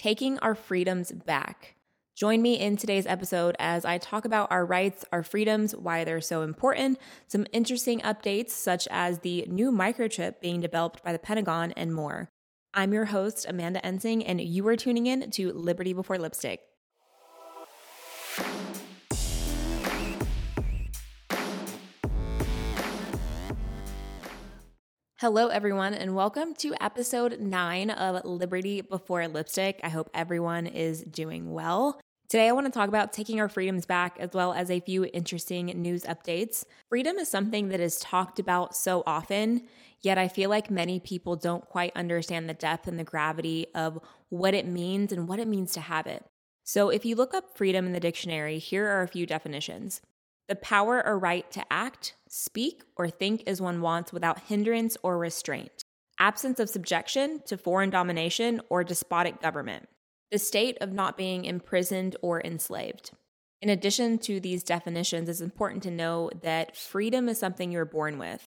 taking 0.00 0.38
our 0.38 0.54
freedoms 0.54 1.12
back. 1.12 1.74
Join 2.14 2.40
me 2.40 2.58
in 2.58 2.78
today's 2.78 3.06
episode 3.06 3.54
as 3.58 3.84
I 3.84 3.98
talk 3.98 4.24
about 4.24 4.50
our 4.50 4.64
rights, 4.64 5.04
our 5.12 5.22
freedoms, 5.22 5.76
why 5.76 6.04
they're 6.04 6.22
so 6.22 6.40
important, 6.40 6.98
some 7.28 7.46
interesting 7.52 8.00
updates 8.00 8.50
such 8.50 8.88
as 8.90 9.18
the 9.18 9.44
new 9.46 9.70
microchip 9.70 10.40
being 10.40 10.62
developed 10.62 11.04
by 11.04 11.12
the 11.12 11.18
Pentagon, 11.18 11.72
and 11.72 11.94
more. 11.94 12.30
I'm 12.72 12.94
your 12.94 13.06
host, 13.06 13.44
Amanda 13.46 13.80
Ensing, 13.86 14.24
and 14.24 14.40
you 14.40 14.66
are 14.68 14.76
tuning 14.76 15.06
in 15.06 15.30
to 15.32 15.52
Liberty 15.52 15.92
Before 15.92 16.16
Lipstick. 16.16 16.60
Hello, 25.20 25.48
everyone, 25.48 25.92
and 25.92 26.14
welcome 26.14 26.54
to 26.54 26.74
episode 26.80 27.38
nine 27.40 27.90
of 27.90 28.24
Liberty 28.24 28.80
Before 28.80 29.28
Lipstick. 29.28 29.78
I 29.82 29.90
hope 29.90 30.08
everyone 30.14 30.66
is 30.66 31.02
doing 31.02 31.52
well. 31.52 32.00
Today, 32.30 32.48
I 32.48 32.52
want 32.52 32.64
to 32.64 32.72
talk 32.72 32.88
about 32.88 33.12
taking 33.12 33.38
our 33.38 33.50
freedoms 33.50 33.84
back 33.84 34.16
as 34.18 34.30
well 34.32 34.54
as 34.54 34.70
a 34.70 34.80
few 34.80 35.04
interesting 35.12 35.66
news 35.66 36.04
updates. 36.04 36.64
Freedom 36.88 37.18
is 37.18 37.28
something 37.28 37.68
that 37.68 37.80
is 37.80 37.98
talked 37.98 38.38
about 38.38 38.74
so 38.74 39.02
often, 39.06 39.64
yet 40.00 40.16
I 40.16 40.26
feel 40.26 40.48
like 40.48 40.70
many 40.70 40.98
people 40.98 41.36
don't 41.36 41.66
quite 41.66 41.94
understand 41.94 42.48
the 42.48 42.54
depth 42.54 42.88
and 42.88 42.98
the 42.98 43.04
gravity 43.04 43.66
of 43.74 43.98
what 44.30 44.54
it 44.54 44.66
means 44.66 45.12
and 45.12 45.28
what 45.28 45.38
it 45.38 45.48
means 45.48 45.72
to 45.72 45.80
have 45.80 46.06
it. 46.06 46.24
So, 46.64 46.88
if 46.88 47.04
you 47.04 47.14
look 47.14 47.34
up 47.34 47.58
freedom 47.58 47.84
in 47.84 47.92
the 47.92 48.00
dictionary, 48.00 48.58
here 48.58 48.88
are 48.88 49.02
a 49.02 49.08
few 49.08 49.26
definitions 49.26 50.00
the 50.50 50.56
power 50.56 51.00
or 51.06 51.16
right 51.16 51.48
to 51.52 51.64
act, 51.72 52.14
speak, 52.28 52.82
or 52.96 53.08
think 53.08 53.44
as 53.46 53.60
one 53.60 53.80
wants 53.80 54.12
without 54.12 54.40
hindrance 54.40 54.96
or 55.00 55.16
restraint. 55.16 55.84
Absence 56.18 56.58
of 56.58 56.68
subjection 56.68 57.40
to 57.46 57.56
foreign 57.56 57.88
domination 57.88 58.60
or 58.68 58.82
despotic 58.82 59.40
government. 59.40 59.88
The 60.32 60.40
state 60.40 60.76
of 60.80 60.92
not 60.92 61.16
being 61.16 61.44
imprisoned 61.44 62.16
or 62.20 62.40
enslaved. 62.42 63.12
In 63.62 63.68
addition 63.68 64.18
to 64.18 64.40
these 64.40 64.64
definitions, 64.64 65.28
it's 65.28 65.40
important 65.40 65.84
to 65.84 65.90
know 65.90 66.30
that 66.42 66.76
freedom 66.76 67.28
is 67.28 67.38
something 67.38 67.70
you're 67.70 67.84
born 67.84 68.18
with. 68.18 68.44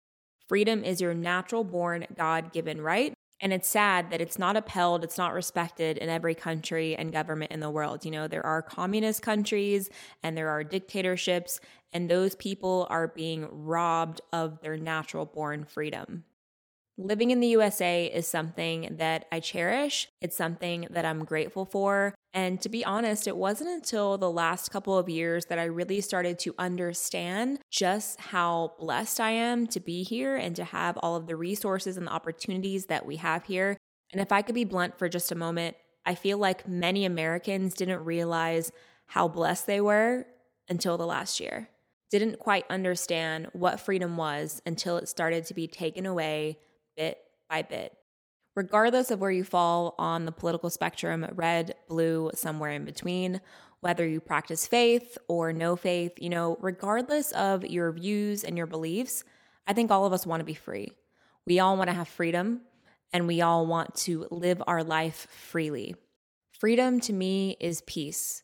Freedom 0.49 0.83
is 0.83 1.01
your 1.01 1.15
natural 1.15 1.63
born, 1.63 2.07
God 2.17 2.53
given 2.53 2.81
right, 2.81 3.15
and 3.43 3.53
it's 3.53 3.69
sad 3.69 4.11
that 4.11 4.21
it's 4.21 4.39
not 4.39 4.57
upheld, 4.57 5.03
it's 5.03 5.19
not 5.19 5.35
respected 5.35 5.99
in 5.99 6.09
every 6.09 6.35
country 6.35 6.95
and 6.95 7.13
government 7.13 7.51
in 7.51 7.59
the 7.59 7.69
world. 7.69 8.05
You 8.05 8.13
know, 8.13 8.29
there 8.29 8.47
are 8.47 8.63
communist 8.63 9.21
countries 9.21 9.91
and 10.23 10.37
there 10.37 10.49
are 10.49 10.63
dictatorships, 10.63 11.61
and 11.93 12.09
those 12.09 12.37
people 12.37 12.87
are 12.89 13.09
being 13.09 13.49
robbed 13.51 14.21
of 14.33 14.61
their 14.63 14.77
natural 14.77 15.27
born 15.27 15.65
freedom. 15.65 16.23
Living 16.97 17.33
in 17.33 17.41
the 17.41 17.49
USA 17.49 18.07
is 18.07 18.29
something 18.29 18.95
that 18.99 19.27
I 19.33 19.41
cherish. 19.41 20.09
It's 20.21 20.37
something 20.37 20.87
that 20.91 21.05
I'm 21.05 21.25
grateful 21.25 21.65
for. 21.65 22.15
And 22.35 22.61
to 22.63 22.69
be 22.71 22.85
honest, 22.85 23.27
it 23.27 23.37
wasn't 23.37 23.71
until 23.71 24.17
the 24.17 24.31
last 24.31 24.71
couple 24.71 24.97
of 24.97 25.09
years 25.09 25.47
that 25.47 25.59
I 25.59 25.65
really 25.65 26.01
started 26.01 26.39
to 26.41 26.55
understand 26.59 27.59
just 27.71 28.19
how 28.21 28.73
blessed 28.79 29.21
I 29.21 29.33
am 29.33 29.67
to 29.69 29.81
be 29.81 30.03
here 30.03 30.37
and 30.37 30.57
to 30.57 30.65
have 30.65 30.97
all 30.99 31.15
of 31.15 31.27
the 31.27 31.37
resources 31.37 31.99
and 31.99 32.07
the 32.07 32.13
opportunities 32.13 32.87
that 32.87 33.05
we 33.05 33.17
have 33.17 33.45
here. 33.45 33.77
And 34.13 34.21
if 34.21 34.33
I 34.33 34.41
could 34.41 34.55
be 34.55 34.65
blunt 34.65 34.99
for 34.99 35.11
just 35.11 35.31
a 35.31 35.35
moment, 35.35 35.77
I 36.07 36.15
feel 36.15 36.39
like 36.39 36.67
many 36.67 37.05
Americans 37.05 37.75
didn't 37.75 38.05
realize 38.05 38.73
how 39.07 39.29
blessed 39.29 39.67
they 39.67 39.81
were 39.81 40.27
until 40.69 40.97
the 40.97 41.07
last 41.07 41.39
year. 41.39 41.69
Didn't 42.11 42.39
quite 42.39 42.65
understand 42.71 43.49
what 43.53 43.81
freedom 43.81 44.17
was 44.17 44.63
until 44.65 44.97
it 44.97 45.09
started 45.09 45.45
to 45.47 45.55
be 45.55 45.67
taken 45.67 46.07
away 46.07 46.59
bit 46.97 47.19
by 47.49 47.63
bit. 47.63 47.95
Regardless 48.55 49.11
of 49.11 49.21
where 49.21 49.31
you 49.31 49.45
fall 49.45 49.95
on 49.99 50.27
the 50.27 50.33
political 50.33 50.69
spectrum, 50.69 51.27
red, 51.35 51.75
blue, 51.89 52.31
somewhere 52.35 52.73
in 52.73 52.85
between, 52.85 53.41
whether 53.81 54.07
you 54.07 54.21
practice 54.21 54.67
faith 54.67 55.19
or 55.27 55.53
no 55.53 55.75
faith, 55.75 56.13
you 56.19 56.29
know, 56.29 56.57
regardless 56.61 57.33
of 57.33 57.65
your 57.65 57.91
views 57.93 58.45
and 58.45 58.57
your 58.57 58.67
beliefs, 58.67 59.25
I 59.67 59.73
think 59.73 59.91
all 59.91 60.05
of 60.05 60.13
us 60.13 60.27
want 60.27 60.41
to 60.41 60.45
be 60.45 60.55
free. 60.55 60.93
We 61.47 61.59
all 61.59 61.77
want 61.77 61.89
to 61.89 61.95
have 61.95 62.09
freedom 62.09 62.61
and 63.13 63.27
we 63.27 63.41
all 63.41 63.67
want 63.67 63.95
to 63.95 64.27
live 64.31 64.63
our 64.67 64.85
life 64.85 65.27
freely. 65.31 65.97
Freedom 66.53 67.01
to 67.01 67.13
me 67.13 67.57
is 67.59 67.83
peace. 67.83 68.43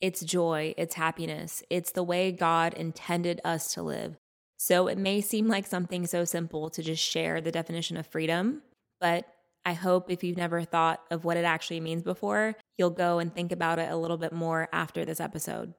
It's 0.00 0.20
joy, 0.20 0.74
it's 0.76 0.94
happiness, 0.94 1.64
it's 1.70 1.90
the 1.90 2.04
way 2.04 2.30
God 2.30 2.72
intended 2.74 3.40
us 3.44 3.74
to 3.74 3.82
live. 3.82 4.16
So 4.56 4.86
it 4.86 4.96
may 4.96 5.20
seem 5.20 5.48
like 5.48 5.66
something 5.66 6.06
so 6.06 6.24
simple 6.24 6.70
to 6.70 6.82
just 6.82 7.02
share 7.02 7.40
the 7.40 7.50
definition 7.50 7.96
of 7.96 8.06
freedom, 8.06 8.62
but 9.00 9.26
I 9.64 9.72
hope 9.74 10.10
if 10.10 10.24
you've 10.24 10.36
never 10.36 10.62
thought 10.62 11.00
of 11.10 11.24
what 11.24 11.36
it 11.36 11.44
actually 11.44 11.80
means 11.80 12.02
before, 12.02 12.54
you'll 12.76 12.90
go 12.90 13.18
and 13.18 13.34
think 13.34 13.52
about 13.52 13.78
it 13.78 13.90
a 13.90 13.96
little 13.96 14.16
bit 14.16 14.32
more 14.32 14.68
after 14.72 15.04
this 15.04 15.20
episode. 15.20 15.74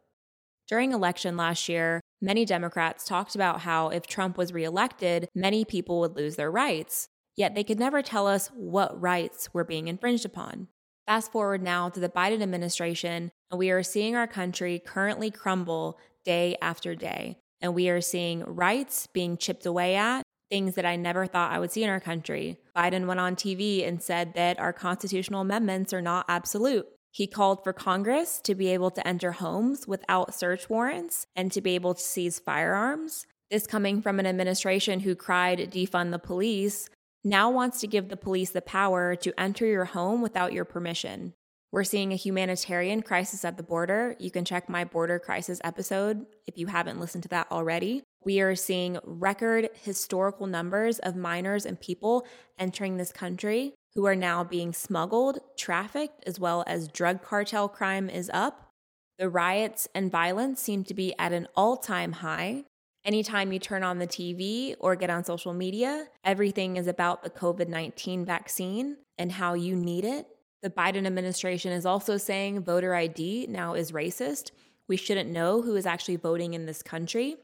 During 0.68 0.92
election 0.92 1.36
last 1.36 1.68
year, 1.68 2.02
many 2.22 2.46
Democrats 2.46 3.06
talked 3.06 3.34
about 3.34 3.62
how 3.62 3.90
if 3.90 4.06
Trump 4.06 4.38
was 4.38 4.54
reelected, 4.54 5.28
many 5.34 5.66
people 5.66 6.00
would 6.02 6.16
lose 6.16 6.36
their 6.36 6.52
rights, 6.52 7.08
yet 7.36 7.56
they 7.56 7.64
could 7.64 7.80
never 7.80 8.02
tell 8.02 8.28
us 8.28 8.50
what 8.54 9.00
rights 9.02 9.54
were 9.54 9.64
being 9.64 9.88
infringed 9.88 10.26
upon. 10.26 10.68
Fast 11.08 11.32
forward 11.32 11.64
now 11.64 11.90
to 11.90 12.00
the 12.00 12.10
Biden 12.10 12.44
administration, 12.44 13.32
and 13.50 13.58
we 13.58 13.72
are 13.72 13.82
seeing 13.82 14.16
our 14.16 14.28
country 14.28 14.78
currently 14.78 15.32
crumble 15.32 15.98
day 16.24 16.56
after 16.62 16.94
day 16.94 17.38
and 17.62 17.74
we 17.74 17.90
are 17.90 18.02
seeing 18.02 18.44
rights 18.44 19.08
being 19.08 19.38
chipped 19.38 19.66
away 19.66 19.96
at, 19.96 20.24
things 20.50 20.76
that 20.76 20.86
I 20.86 20.96
never 20.96 21.26
thought 21.26 21.52
I 21.52 21.60
would 21.60 21.72
see 21.72 21.84
in 21.84 21.90
our 21.90 22.00
country. 22.00 22.58
Biden 22.76 23.06
went 23.06 23.20
on 23.20 23.36
TV 23.36 23.88
and 23.88 24.02
said 24.02 24.34
that 24.34 24.60
our 24.60 24.74
constitutional 24.74 25.42
amendments 25.42 25.94
are 25.94 26.02
not 26.02 26.26
absolute. 26.28 26.88
He 27.12 27.28
called 27.28 27.64
for 27.64 27.74
Congress 27.74 28.40
to 28.44 28.56
be 28.56 28.68
able 28.70 28.92
to 28.92 29.08
enter 29.08 29.32
homes 29.32 29.88
without 29.88 30.34
search 30.34 30.70
warrants 30.70 31.26
and 31.36 31.52
to 31.52 31.62
be 31.62 31.76
able 31.76 31.94
to 31.94 32.02
seize 32.02 32.40
firearms. 32.40 33.26
This 33.50 33.66
coming 33.66 34.02
from 34.02 34.20
an 34.20 34.28
administration 34.28 35.00
who 35.00 35.16
cried 35.16 35.72
defund 35.72 36.12
the 36.12 36.20
police, 36.20 36.90
now 37.24 37.50
wants 37.50 37.82
to 37.82 37.88
give 37.88 38.10
the 38.10 38.18
police 38.18 38.52
the 38.52 38.62
power 38.62 39.16
to 39.16 39.40
enter 39.40 39.66
your 39.66 39.86
home 39.86 40.22
without 40.22 40.54
your 40.54 40.66
permission. 40.66 41.34
We're 41.72 41.84
seeing 41.84 42.12
a 42.12 42.16
humanitarian 42.16 43.04
crisis 43.04 43.46
at 43.46 43.58
the 43.58 43.64
border. 43.64 44.16
You 44.18 44.32
can 44.32 44.44
check 44.44 44.70
my 44.70 44.86
border 44.86 45.20
crisis 45.20 45.62
episode 45.64 46.26
if 46.48 46.58
you 46.58 46.66
haven't 46.66 47.00
listened 47.00 47.24
to 47.24 47.30
that 47.30 47.52
already. 47.52 48.02
We 48.26 48.42
are 48.42 48.56
seeing 48.56 48.98
record 49.04 49.70
historical 49.84 50.48
numbers 50.48 50.98
of 51.00 51.16
minors 51.16 51.68
and 51.68 51.80
people 51.80 52.26
entering 52.58 52.98
this 52.98 53.12
country 53.12 53.76
who 53.94 54.06
are 54.08 54.16
now 54.16 54.44
being 54.44 54.74
smuggled, 54.74 55.40
trafficked, 55.58 56.24
as 56.26 56.40
well 56.40 56.64
as 56.66 56.88
drug 56.88 57.22
cartel 57.22 57.70
crime 57.70 58.10
is 58.10 58.32
up. 58.34 58.72
The 59.20 59.30
riots 59.30 59.88
and 59.94 60.12
violence 60.12 60.60
seem 60.62 60.84
to 60.86 60.96
be 60.96 61.14
at 61.20 61.34
an 61.34 61.48
all 61.56 61.78
time 61.78 62.14
high. 62.14 62.64
Anytime 63.06 63.54
you 63.54 63.60
turn 63.60 63.84
on 63.84 64.00
the 64.00 64.08
TV 64.08 64.76
or 64.80 64.96
get 64.96 65.10
on 65.12 65.24
social 65.24 65.54
media, 65.54 66.08
everything 66.24 66.78
is 66.78 66.88
about 66.88 67.24
the 67.24 67.30
COVID 67.30 67.68
19 67.68 68.26
vaccine 68.26 68.98
and 69.20 69.34
how 69.34 69.54
you 69.54 69.76
need 69.76 70.04
it 70.04 70.28
the 70.62 70.70
Biden 70.70 71.06
administration 71.06 71.72
is 71.72 71.86
also 71.86 72.18
saying 72.18 72.64
voter 72.64 72.94
ID 72.94 73.48
now 73.50 73.74
is 73.74 73.92
racist. 73.92 74.52
We 74.88 74.98
shouldn't 74.98 75.30
know 75.30 75.62
who 75.62 75.76
is 75.76 75.86
actually 75.86 76.18
voting 76.18 76.54
in 76.54 76.66
this 76.66 76.84
country. 76.84 77.38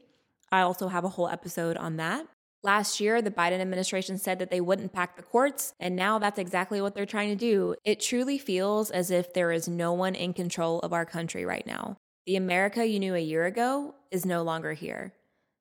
I 0.52 0.60
also 0.60 0.88
have 0.88 1.04
a 1.04 1.08
whole 1.08 1.28
episode 1.28 1.76
on 1.76 1.96
that. 1.96 2.26
Last 2.62 3.00
year, 3.00 3.22
the 3.22 3.30
Biden 3.30 3.60
administration 3.60 4.18
said 4.18 4.38
that 4.40 4.50
they 4.50 4.60
wouldn't 4.60 4.92
pack 4.92 5.16
the 5.16 5.22
courts, 5.22 5.72
and 5.78 5.94
now 5.94 6.18
that's 6.18 6.38
exactly 6.38 6.80
what 6.80 6.94
they're 6.94 7.06
trying 7.06 7.28
to 7.28 7.36
do. 7.36 7.76
It 7.84 8.00
truly 8.00 8.38
feels 8.38 8.90
as 8.90 9.10
if 9.10 9.32
there 9.32 9.52
is 9.52 9.68
no 9.68 9.92
one 9.92 10.14
in 10.14 10.32
control 10.32 10.80
of 10.80 10.92
our 10.92 11.04
country 11.04 11.44
right 11.44 11.66
now. 11.66 11.96
The 12.26 12.36
America 12.36 12.84
you 12.84 12.98
knew 12.98 13.14
a 13.14 13.20
year 13.20 13.46
ago 13.46 13.94
is 14.10 14.26
no 14.26 14.42
longer 14.42 14.72
here. 14.72 15.12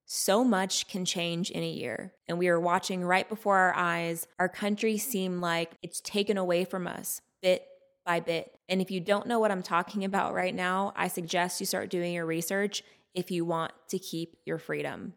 So 0.05 0.43
much 0.43 0.88
can 0.88 1.03
change 1.03 1.49
in 1.49 1.63
a 1.63 1.69
year, 1.69 2.13
and 2.27 2.38
we 2.38 2.47
are 2.47 2.59
watching 2.59 3.03
right 3.03 3.27
before 3.27 3.57
our 3.57 3.75
eyes 3.75 4.27
our 4.38 4.47
country 4.47 4.97
seem 4.97 5.41
like 5.41 5.71
it's 5.81 5.99
taken 5.99 6.38
away 6.38 6.63
from 6.63 6.85
us 6.85 7.21
bit 7.41 7.66
by 8.05 8.19
bit. 8.19 8.52
And 8.69 8.81
if 8.81 8.91
you 8.91 8.99
don't 8.99 9.25
know 9.25 9.40
what 9.40 9.52
I'm 9.52 9.63
talking 9.63 10.05
about 10.05 10.35
right 10.35 10.53
now, 10.53 10.93
I 10.96 11.07
suggest 11.07 11.59
you 11.59 11.66
start 11.66 11.90
doing 11.90 12.13
your 12.13 12.25
research 12.25 12.84
if 13.16 13.31
you 13.31 13.46
want 13.46 13.72
to 13.90 13.97
keep 13.97 14.37
your 14.46 14.59
freedom. 14.59 15.13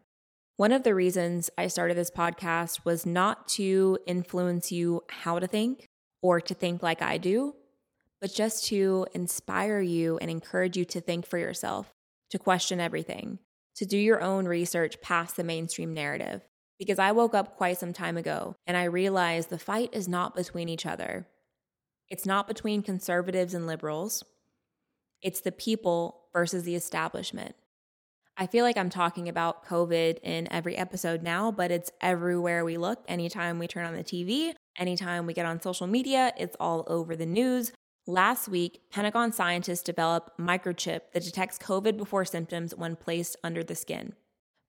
One 0.57 0.71
of 0.71 0.83
the 0.83 0.95
reasons 0.95 1.49
I 1.57 1.67
started 1.67 1.95
this 1.95 2.11
podcast 2.11 2.83
was 2.83 3.05
not 3.05 3.47
to 3.49 3.99
influence 4.07 4.71
you 4.71 5.03
how 5.09 5.39
to 5.39 5.47
think 5.47 5.85
or 6.21 6.41
to 6.41 6.53
think 6.53 6.81
like 6.81 7.01
I 7.01 7.17
do, 7.17 7.55
but 8.19 8.33
just 8.33 8.65
to 8.65 9.05
inspire 9.13 9.79
you 9.79 10.17
and 10.17 10.29
encourage 10.29 10.75
you 10.75 10.83
to 10.85 10.99
think 10.99 11.25
for 11.25 11.37
yourself, 11.37 11.93
to 12.31 12.39
question 12.39 12.79
everything, 12.79 13.39
to 13.79 13.85
do 13.85 13.97
your 13.97 14.21
own 14.21 14.45
research 14.45 14.99
past 14.99 15.37
the 15.37 15.43
mainstream 15.43 15.93
narrative. 15.93 16.41
Because 16.77 16.99
I 16.99 17.13
woke 17.13 17.33
up 17.33 17.55
quite 17.55 17.77
some 17.77 17.93
time 17.93 18.17
ago 18.17 18.55
and 18.67 18.75
I 18.75 18.83
realized 18.83 19.49
the 19.49 19.57
fight 19.57 19.89
is 19.93 20.07
not 20.07 20.35
between 20.35 20.67
each 20.67 20.85
other. 20.85 21.27
It's 22.09 22.25
not 22.25 22.45
between 22.45 22.83
conservatives 22.83 23.53
and 23.53 23.67
liberals, 23.67 24.23
it's 25.21 25.41
the 25.41 25.51
people 25.51 26.23
versus 26.33 26.63
the 26.63 26.75
establishment. 26.75 27.55
I 28.35 28.47
feel 28.47 28.63
like 28.63 28.77
I'm 28.77 28.89
talking 28.89 29.29
about 29.29 29.65
COVID 29.65 30.19
in 30.23 30.51
every 30.51 30.77
episode 30.77 31.23
now, 31.23 31.51
but 31.51 31.71
it's 31.71 31.91
everywhere 32.01 32.63
we 32.63 32.77
look. 32.77 33.03
Anytime 33.07 33.59
we 33.59 33.67
turn 33.67 33.85
on 33.85 33.95
the 33.95 34.03
TV, 34.03 34.53
anytime 34.77 35.25
we 35.25 35.33
get 35.33 35.45
on 35.45 35.61
social 35.61 35.87
media, 35.87 36.33
it's 36.37 36.55
all 36.59 36.85
over 36.87 37.15
the 37.15 37.25
news. 37.25 37.71
Last 38.09 38.49
week, 38.49 38.81
Pentagon 38.89 39.31
scientists 39.31 39.83
developed 39.83 40.39
microchip 40.39 41.01
that 41.13 41.23
detects 41.23 41.59
COVID 41.59 41.95
before 41.95 42.25
symptoms 42.25 42.73
when 42.73 42.95
placed 42.95 43.37
under 43.43 43.63
the 43.63 43.75
skin. 43.75 44.13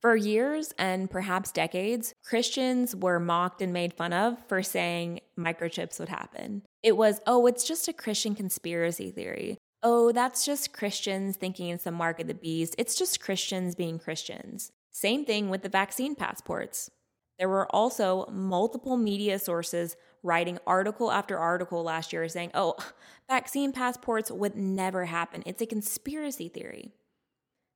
For 0.02 0.14
years 0.14 0.74
and 0.76 1.10
perhaps 1.10 1.50
decades, 1.50 2.12
Christians 2.22 2.94
were 2.94 3.18
mocked 3.18 3.62
and 3.62 3.72
made 3.72 3.94
fun 3.94 4.12
of 4.12 4.36
for 4.46 4.62
saying 4.62 5.20
microchips 5.38 5.98
would 5.98 6.10
happen. 6.10 6.64
It 6.82 6.98
was, 6.98 7.22
oh, 7.26 7.46
it's 7.46 7.66
just 7.66 7.88
a 7.88 7.94
Christian 7.94 8.34
conspiracy 8.34 9.10
theory. 9.10 9.56
Oh, 9.82 10.12
that's 10.12 10.44
just 10.44 10.74
Christians 10.74 11.38
thinking 11.38 11.70
it's 11.70 11.84
the 11.84 11.92
mark 11.92 12.20
of 12.20 12.26
the 12.26 12.34
beast. 12.34 12.74
It's 12.76 12.94
just 12.94 13.22
Christians 13.22 13.74
being 13.74 13.98
Christians. 13.98 14.70
Same 14.92 15.24
thing 15.24 15.48
with 15.48 15.62
the 15.62 15.70
vaccine 15.70 16.14
passports. 16.14 16.90
There 17.38 17.48
were 17.48 17.74
also 17.74 18.26
multiple 18.30 18.98
media 18.98 19.38
sources 19.38 19.96
writing 20.22 20.58
article 20.66 21.10
after 21.10 21.38
article 21.38 21.82
last 21.82 22.12
year 22.12 22.28
saying, 22.28 22.50
oh, 22.54 22.74
vaccine 23.28 23.72
passports 23.72 24.30
would 24.30 24.56
never 24.56 25.06
happen. 25.06 25.42
It's 25.46 25.62
a 25.62 25.66
conspiracy 25.66 26.48
theory. 26.48 26.92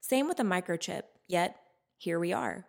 Same 0.00 0.28
with 0.28 0.36
the 0.36 0.42
microchip, 0.42 1.02
yet 1.26 1.56
here 1.96 2.18
we 2.18 2.32
are. 2.32 2.66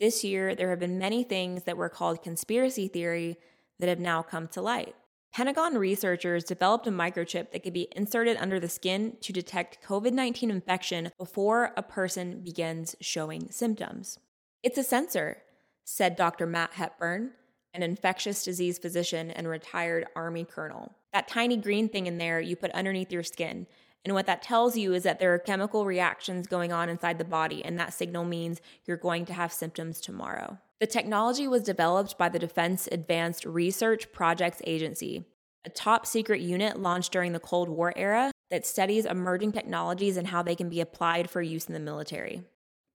This 0.00 0.24
year, 0.24 0.54
there 0.54 0.70
have 0.70 0.80
been 0.80 0.98
many 0.98 1.22
things 1.22 1.62
that 1.62 1.76
were 1.76 1.88
called 1.88 2.22
conspiracy 2.22 2.88
theory 2.88 3.38
that 3.78 3.88
have 3.88 4.00
now 4.00 4.22
come 4.22 4.48
to 4.48 4.60
light. 4.60 4.94
Pentagon 5.32 5.76
researchers 5.76 6.44
developed 6.44 6.86
a 6.86 6.90
microchip 6.90 7.50
that 7.50 7.62
could 7.62 7.72
be 7.72 7.88
inserted 7.96 8.36
under 8.36 8.60
the 8.60 8.68
skin 8.68 9.16
to 9.20 9.32
detect 9.32 9.84
COVID 9.84 10.12
19 10.12 10.50
infection 10.50 11.10
before 11.18 11.72
a 11.76 11.82
person 11.82 12.40
begins 12.40 12.94
showing 13.00 13.50
symptoms. 13.50 14.18
It's 14.62 14.78
a 14.78 14.84
sensor, 14.84 15.38
said 15.84 16.14
Dr. 16.14 16.46
Matt 16.46 16.74
Hepburn, 16.74 17.32
an 17.74 17.82
infectious 17.82 18.44
disease 18.44 18.78
physician 18.78 19.30
and 19.32 19.48
retired 19.48 20.06
Army 20.14 20.44
colonel. 20.44 20.92
That 21.12 21.28
tiny 21.28 21.56
green 21.56 21.88
thing 21.88 22.06
in 22.06 22.18
there 22.18 22.40
you 22.40 22.56
put 22.56 22.70
underneath 22.70 23.12
your 23.12 23.24
skin. 23.24 23.66
And 24.04 24.14
what 24.14 24.26
that 24.26 24.42
tells 24.42 24.76
you 24.76 24.94
is 24.94 25.02
that 25.02 25.18
there 25.18 25.34
are 25.34 25.38
chemical 25.38 25.84
reactions 25.84 26.46
going 26.46 26.72
on 26.72 26.88
inside 26.88 27.18
the 27.18 27.24
body, 27.24 27.64
and 27.64 27.78
that 27.78 27.94
signal 27.94 28.24
means 28.24 28.60
you're 28.84 28.96
going 28.96 29.24
to 29.26 29.32
have 29.32 29.52
symptoms 29.52 30.00
tomorrow. 30.00 30.58
The 30.78 30.86
technology 30.86 31.48
was 31.48 31.62
developed 31.62 32.18
by 32.18 32.28
the 32.28 32.38
Defense 32.38 32.88
Advanced 32.92 33.46
Research 33.46 34.12
Projects 34.12 34.60
Agency, 34.66 35.24
a 35.64 35.70
top 35.70 36.06
secret 36.06 36.40
unit 36.40 36.78
launched 36.78 37.12
during 37.12 37.32
the 37.32 37.40
Cold 37.40 37.68
War 37.70 37.92
era 37.96 38.30
that 38.50 38.66
studies 38.66 39.06
emerging 39.06 39.52
technologies 39.52 40.16
and 40.18 40.28
how 40.28 40.42
they 40.42 40.54
can 40.54 40.68
be 40.68 40.80
applied 40.80 41.30
for 41.30 41.40
use 41.40 41.66
in 41.66 41.72
the 41.72 41.80
military. 41.80 42.42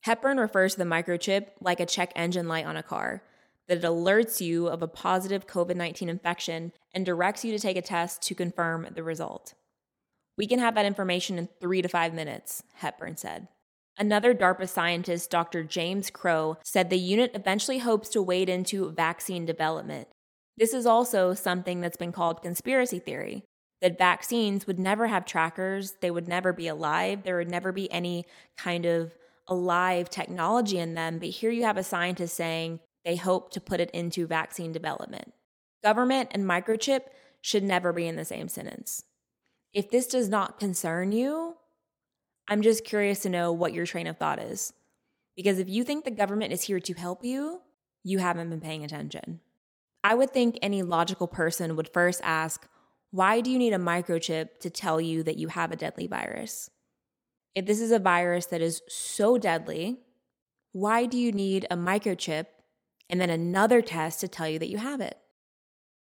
Hepburn 0.02 0.38
refers 0.38 0.74
to 0.74 0.80
the 0.80 0.86
microchip 0.86 1.48
like 1.60 1.80
a 1.80 1.86
check 1.86 2.12
engine 2.16 2.48
light 2.48 2.66
on 2.66 2.78
a 2.78 2.84
car 2.84 3.24
that 3.70 3.78
it 3.78 3.84
alerts 3.84 4.42
you 4.42 4.68
of 4.68 4.82
a 4.82 4.88
positive 4.88 5.48
COVID 5.48 5.76
19 5.76 6.10
infection 6.10 6.74
and 6.94 7.06
directs 7.06 7.46
you 7.46 7.52
to 7.54 7.60
take 7.60 7.78
a 7.78 7.82
test 7.82 8.22
to 8.24 8.36
confirm 8.36 8.88
the 8.94 9.04
result. 9.04 9.54
We 10.38 10.48
can 10.48 10.60
have 10.60 10.76
that 10.76 10.86
information 10.86 11.38
in 11.38 11.48
three 11.62 11.82
to 11.82 11.88
five 11.88 12.14
minutes, 12.14 12.64
Hepburn 12.76 13.16
said. 13.16 13.48
Another 13.98 14.34
DARPA 14.34 14.68
scientist, 14.68 15.30
Dr. 15.30 15.64
James 15.64 16.10
Crow, 16.10 16.58
said 16.64 16.90
the 16.90 16.98
unit 16.98 17.32
eventually 17.34 17.78
hopes 17.78 18.10
to 18.10 18.22
wade 18.22 18.50
into 18.50 18.92
vaccine 18.92 19.46
development. 19.46 20.08
This 20.58 20.74
is 20.74 20.86
also 20.86 21.34
something 21.34 21.80
that's 21.80 21.98
been 21.98 22.12
called 22.12 22.42
conspiracy 22.42 23.00
theory 23.00 23.44
that 23.82 23.98
vaccines 23.98 24.66
would 24.68 24.80
never 24.80 25.08
have 25.08 25.26
trackers, 25.26 25.96
they 26.02 26.12
would 26.12 26.28
never 26.28 26.52
be 26.54 26.68
alive, 26.68 27.24
there 27.24 27.38
would 27.38 27.50
never 27.52 27.72
be 27.72 27.92
any 27.92 28.26
kind 28.58 28.86
of 28.86 29.14
alive 29.48 30.10
technology 30.10 30.80
in 30.80 30.96
them. 30.96 31.20
But 31.20 31.30
here 31.30 31.52
you 31.52 31.64
have 31.64 31.78
a 31.78 31.84
scientist 31.84 32.36
saying 32.36 32.80
they 33.06 33.16
hope 33.16 33.52
to 33.52 33.62
put 33.62 33.80
it 33.80 33.92
into 33.92 34.28
vaccine 34.28 34.72
development. 34.72 35.34
Government 35.84 36.30
and 36.32 36.44
microchip 36.44 37.02
should 37.42 37.64
never 37.64 37.94
be 37.94 38.08
in 38.08 38.16
the 38.16 38.26
same 38.26 38.50
sentence. 38.50 39.04
If 39.74 39.90
this 39.90 40.08
does 40.08 40.30
not 40.30 40.60
concern 40.60 41.12
you, 41.12 41.56
I'm 42.48 42.62
just 42.62 42.84
curious 42.84 43.20
to 43.20 43.30
know 43.30 43.52
what 43.52 43.74
your 43.74 43.86
train 43.86 44.08
of 44.08 44.18
thought 44.18 44.40
is. 44.40 44.74
Because 45.36 45.60
if 45.60 45.70
you 45.70 45.84
think 45.84 46.04
the 46.04 46.12
government 46.12 46.52
is 46.52 46.64
here 46.64 46.80
to 46.80 46.94
help 46.94 47.24
you, 47.24 47.62
you 48.04 48.18
haven't 48.18 48.50
been 48.50 48.60
paying 48.60 48.84
attention. 48.84 49.40
I 50.04 50.16
would 50.16 50.32
think 50.32 50.58
any 50.62 50.82
logical 50.82 51.28
person 51.28 51.76
would 51.76 51.94
first 51.94 52.22
ask, 52.24 52.68
why 53.12 53.42
do 53.42 53.50
you 53.50 53.58
need 53.58 53.74
a 53.74 53.78
microchip 53.78 54.60
to 54.60 54.70
tell 54.70 55.00
you 55.00 55.24
that 55.24 55.38
you 55.38 55.48
have 55.48 55.72
a 55.72 55.76
deadly 55.76 56.08
virus? 56.08 56.70
If 57.56 57.66
this 57.66 57.82
is 57.82 57.92
a 57.92 58.00
virus 58.00 58.48
that 58.48 58.62
is 58.62 58.82
so 58.88 59.38
deadly, 59.38 60.00
why 60.72 61.06
do 61.06 61.18
you 61.18 61.32
need 61.32 61.66
a 61.70 61.78
microchip 61.78 62.46
and 63.10 63.20
then 63.20 63.30
another 63.30 63.82
test 63.82 64.20
to 64.22 64.28
tell 64.28 64.48
you 64.48 64.60
that 64.60 64.70
you 64.70 64.78
have 64.78 65.02
it. 65.02 65.18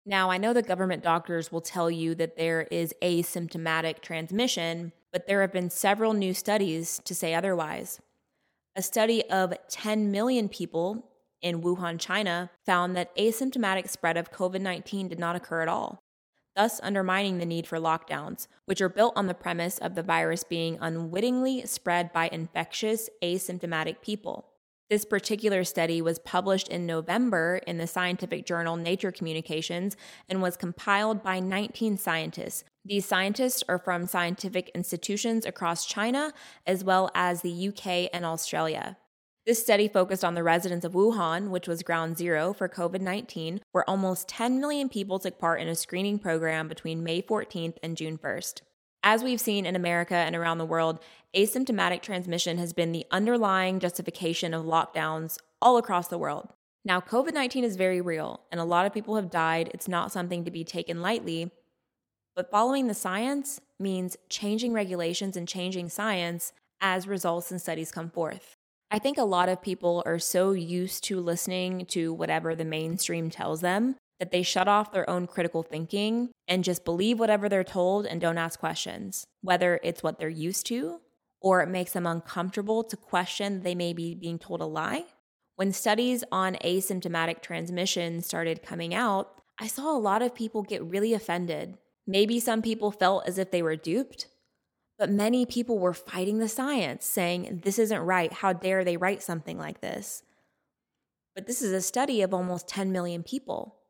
Now, 0.05 0.29
I 0.29 0.37
know 0.37 0.53
that 0.53 0.67
government 0.67 1.03
doctors 1.03 1.51
will 1.51 1.61
tell 1.61 1.89
you 1.89 2.13
that 2.15 2.35
there 2.35 2.67
is 2.69 2.93
asymptomatic 3.01 4.01
transmission, 4.01 4.91
but 5.11 5.27
there 5.27 5.41
have 5.41 5.53
been 5.53 5.69
several 5.69 6.13
new 6.13 6.33
studies 6.33 7.01
to 7.05 7.15
say 7.15 7.33
otherwise. 7.33 8.01
A 8.75 8.81
study 8.81 9.23
of 9.29 9.53
10 9.69 10.11
million 10.11 10.49
people 10.49 11.09
in 11.41 11.61
Wuhan, 11.61 11.99
China, 11.99 12.49
found 12.65 12.95
that 12.95 13.15
asymptomatic 13.15 13.89
spread 13.89 14.17
of 14.17 14.31
COVID 14.31 14.61
19 14.61 15.07
did 15.07 15.19
not 15.19 15.35
occur 15.35 15.61
at 15.61 15.67
all, 15.67 16.01
thus 16.55 16.81
undermining 16.83 17.37
the 17.37 17.45
need 17.45 17.67
for 17.67 17.77
lockdowns, 17.77 18.47
which 18.65 18.81
are 18.81 18.89
built 18.89 19.13
on 19.15 19.27
the 19.27 19.33
premise 19.33 19.77
of 19.77 19.95
the 19.95 20.03
virus 20.03 20.43
being 20.43 20.77
unwittingly 20.81 21.65
spread 21.65 22.11
by 22.11 22.27
infectious, 22.29 23.09
asymptomatic 23.21 24.01
people. 24.01 24.52
This 24.93 25.05
particular 25.05 25.63
study 25.63 26.03
was 26.03 26.19
published 26.19 26.67
in 26.67 26.85
November 26.85 27.59
in 27.65 27.79
the 27.79 27.87
scientific 27.87 28.45
journal 28.45 28.75
Nature 28.75 29.11
Communications 29.11 29.97
and 30.29 30.39
was 30.39 30.55
compiled 30.55 31.23
by 31.23 31.39
19 31.39 31.97
scientists. 31.97 32.63
These 32.85 33.07
scientists 33.07 33.63
are 33.67 33.79
from 33.79 34.05
scientific 34.05 34.69
institutions 34.75 35.47
across 35.47 35.87
China 35.87 36.31
as 36.67 36.83
well 36.83 37.09
as 37.15 37.41
the 37.41 37.69
UK 37.69 38.11
and 38.13 38.23
Australia. 38.23 38.95
This 39.47 39.63
study 39.63 39.87
focused 39.87 40.23
on 40.23 40.35
the 40.35 40.43
residents 40.43 40.85
of 40.85 40.93
Wuhan, 40.93 41.49
which 41.49 41.67
was 41.67 41.81
ground 41.81 42.15
zero 42.15 42.53
for 42.53 42.69
COVID 42.69 43.01
19, 43.01 43.61
where 43.71 43.89
almost 43.89 44.27
10 44.27 44.59
million 44.59 44.89
people 44.89 45.17
took 45.17 45.39
part 45.39 45.59
in 45.59 45.67
a 45.67 45.73
screening 45.73 46.19
program 46.19 46.67
between 46.67 47.03
May 47.03 47.19
14th 47.23 47.77
and 47.81 47.97
June 47.97 48.19
1st. 48.19 48.61
As 49.05 49.21
we've 49.21 49.41
seen 49.41 49.65
in 49.65 49.75
America 49.75 50.15
and 50.15 50.33
around 50.33 50.59
the 50.59 50.65
world, 50.65 50.99
asymptomatic 51.35 52.01
transmission 52.01 52.57
has 52.57 52.71
been 52.71 52.93
the 52.93 53.05
underlying 53.11 53.81
justification 53.81 54.53
of 54.53 54.65
lockdowns 54.65 55.37
all 55.61 55.75
across 55.75 56.07
the 56.07 56.17
world. 56.17 56.47
Now, 56.85 57.01
COVID 57.01 57.33
19 57.33 57.65
is 57.65 57.75
very 57.75 57.99
real, 57.99 58.39
and 58.49 58.61
a 58.61 58.65
lot 58.65 58.85
of 58.85 58.93
people 58.93 59.17
have 59.17 59.29
died. 59.29 59.69
It's 59.73 59.89
not 59.89 60.13
something 60.13 60.45
to 60.45 60.51
be 60.51 60.63
taken 60.63 61.01
lightly. 61.01 61.51
But 62.33 62.49
following 62.49 62.87
the 62.87 62.93
science 62.93 63.59
means 63.77 64.15
changing 64.29 64.71
regulations 64.71 65.35
and 65.35 65.47
changing 65.49 65.89
science 65.89 66.53
as 66.79 67.05
results 67.05 67.51
and 67.51 67.61
studies 67.61 67.91
come 67.91 68.09
forth. 68.09 68.55
I 68.89 68.99
think 68.99 69.17
a 69.17 69.23
lot 69.23 69.49
of 69.49 69.61
people 69.61 70.01
are 70.05 70.19
so 70.19 70.51
used 70.51 71.03
to 71.05 71.19
listening 71.19 71.85
to 71.87 72.13
whatever 72.13 72.55
the 72.55 72.65
mainstream 72.65 73.29
tells 73.29 73.59
them 73.59 73.95
that 74.23 74.31
they 74.31 74.41
shut 74.41 74.69
off 74.69 74.93
their 74.93 75.09
own 75.09 75.27
critical 75.27 75.63
thinking 75.63 76.31
and 76.47 76.63
just 76.63 76.85
believe 76.85 77.19
whatever 77.19 77.49
they're 77.49 77.61
told 77.61 78.05
and 78.05 78.21
don't 78.21 78.37
ask 78.37 78.57
questions, 78.57 79.25
whether 79.41 79.81
it's 79.83 80.01
what 80.01 80.17
they're 80.17 80.29
used 80.29 80.65
to 80.65 81.01
or 81.41 81.61
it 81.61 81.67
makes 81.67 81.91
them 81.91 82.07
uncomfortable 82.07 82.85
to 82.85 82.95
question 82.95 83.63
they 83.63 83.75
may 83.75 83.91
be 83.91 84.15
being 84.15 84.39
told 84.39 84.61
a 84.61 84.65
lie. 84.65 85.03
When 85.57 85.73
studies 85.73 86.23
on 86.31 86.55
asymptomatic 86.63 87.41
transmission 87.41 88.21
started 88.21 88.63
coming 88.63 88.95
out, 88.95 89.41
I 89.59 89.67
saw 89.67 89.93
a 89.93 89.99
lot 89.99 90.21
of 90.21 90.33
people 90.33 90.63
get 90.63 90.81
really 90.81 91.13
offended. 91.13 91.77
Maybe 92.07 92.39
some 92.39 92.61
people 92.61 92.91
felt 92.91 93.27
as 93.27 93.37
if 93.37 93.51
they 93.51 93.61
were 93.61 93.75
duped, 93.75 94.27
but 94.97 95.11
many 95.11 95.45
people 95.45 95.79
were 95.79 95.93
fighting 95.93 96.39
the 96.39 96.47
science, 96.47 97.05
saying, 97.05 97.59
This 97.65 97.77
isn't 97.77 97.99
right. 97.99 98.31
How 98.31 98.53
dare 98.53 98.85
they 98.85 98.95
write 98.95 99.21
something 99.21 99.57
like 99.57 99.81
this? 99.81 100.23
But 101.35 101.45
this 101.45 101.61
is 101.61 101.73
a 101.73 101.81
study 101.81 102.21
of 102.21 102.33
almost 102.33 102.69
10 102.69 102.93
million 102.93 103.21
people. 103.21 103.82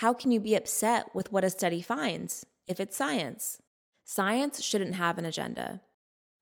How 0.00 0.12
can 0.12 0.30
you 0.30 0.40
be 0.40 0.54
upset 0.54 1.06
with 1.14 1.32
what 1.32 1.42
a 1.42 1.48
study 1.48 1.80
finds 1.80 2.44
if 2.66 2.80
it's 2.80 2.94
science? 2.94 3.62
Science 4.04 4.62
shouldn't 4.62 4.96
have 4.96 5.16
an 5.16 5.24
agenda. 5.24 5.80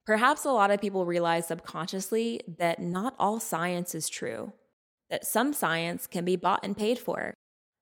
Perhaps 0.04 0.44
a 0.44 0.50
lot 0.50 0.72
of 0.72 0.80
people 0.80 1.06
realize 1.06 1.46
subconsciously 1.46 2.40
that 2.58 2.80
not 2.80 3.14
all 3.16 3.38
science 3.38 3.94
is 3.94 4.08
true, 4.08 4.52
that 5.08 5.24
some 5.24 5.52
science 5.52 6.08
can 6.08 6.24
be 6.24 6.34
bought 6.34 6.64
and 6.64 6.76
paid 6.76 6.98
for. 6.98 7.32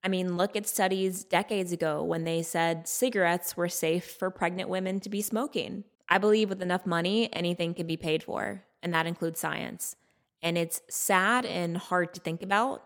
I 0.04 0.08
mean, 0.08 0.36
look 0.36 0.56
at 0.56 0.66
studies 0.66 1.24
decades 1.24 1.72
ago 1.72 2.04
when 2.04 2.24
they 2.24 2.42
said 2.42 2.86
cigarettes 2.86 3.56
were 3.56 3.70
safe 3.70 4.04
for 4.04 4.28
pregnant 4.28 4.68
women 4.68 5.00
to 5.00 5.08
be 5.08 5.22
smoking. 5.22 5.84
I 6.06 6.18
believe 6.18 6.50
with 6.50 6.60
enough 6.60 6.84
money, 6.84 7.32
anything 7.32 7.72
can 7.72 7.86
be 7.86 7.96
paid 7.96 8.22
for, 8.22 8.62
and 8.82 8.92
that 8.92 9.06
includes 9.06 9.40
science. 9.40 9.96
And 10.42 10.58
it's 10.58 10.82
sad 10.90 11.46
and 11.46 11.78
hard 11.78 12.12
to 12.12 12.20
think 12.20 12.42
about, 12.42 12.84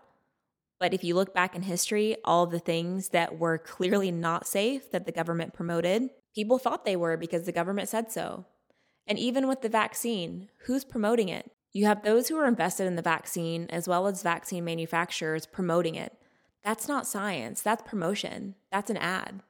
but 0.79 0.93
if 0.93 1.03
you 1.03 1.15
look 1.15 1.33
back 1.33 1.55
in 1.55 1.63
history, 1.63 2.17
all 2.23 2.45
the 2.45 2.59
things 2.59 3.09
that 3.09 3.39
were 3.39 3.57
clearly 3.57 4.11
not 4.11 4.47
safe 4.47 4.91
that 4.91 5.05
the 5.05 5.11
government 5.11 5.53
promoted, 5.53 6.09
people 6.35 6.59
thought 6.59 6.85
they 6.85 6.95
were 6.95 7.17
because 7.17 7.45
the 7.45 7.51
government 7.51 7.89
said 7.89 8.11
so. 8.11 8.45
And 9.07 9.17
even 9.17 9.47
with 9.47 9.61
the 9.61 9.69
vaccine, 9.69 10.49
who's 10.65 10.83
promoting 10.83 11.29
it? 11.29 11.51
You 11.73 11.85
have 11.85 12.03
those 12.03 12.27
who 12.27 12.37
are 12.37 12.47
invested 12.47 12.85
in 12.85 12.95
the 12.95 13.01
vaccine 13.01 13.67
as 13.69 13.87
well 13.87 14.07
as 14.07 14.21
vaccine 14.21 14.65
manufacturers 14.65 15.45
promoting 15.45 15.95
it. 15.95 16.13
That's 16.63 16.87
not 16.87 17.07
science, 17.07 17.61
that's 17.61 17.83
promotion, 17.83 18.55
that's 18.71 18.89
an 18.89 18.97
ad. 18.97 19.41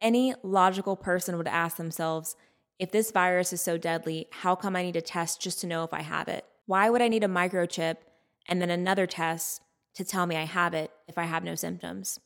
Any 0.00 0.34
logical 0.42 0.96
person 0.96 1.36
would 1.36 1.46
ask 1.46 1.76
themselves 1.76 2.36
if 2.78 2.90
this 2.90 3.12
virus 3.12 3.52
is 3.52 3.60
so 3.60 3.78
deadly, 3.78 4.26
how 4.32 4.56
come 4.56 4.74
I 4.74 4.82
need 4.82 4.96
a 4.96 5.00
test 5.00 5.40
just 5.40 5.60
to 5.60 5.66
know 5.66 5.84
if 5.84 5.94
I 5.94 6.02
have 6.02 6.26
it? 6.26 6.44
Why 6.66 6.90
would 6.90 7.00
I 7.00 7.08
need 7.08 7.22
a 7.22 7.28
microchip 7.28 7.98
and 8.48 8.60
then 8.60 8.70
another 8.70 9.06
test 9.06 9.60
to 9.94 10.04
tell 10.04 10.26
me 10.26 10.36
I 10.36 10.44
have 10.44 10.74
it 10.74 10.90
if 11.08 11.18
I 11.18 11.24
have 11.24 11.44
no 11.44 11.54
symptoms? 11.54 12.18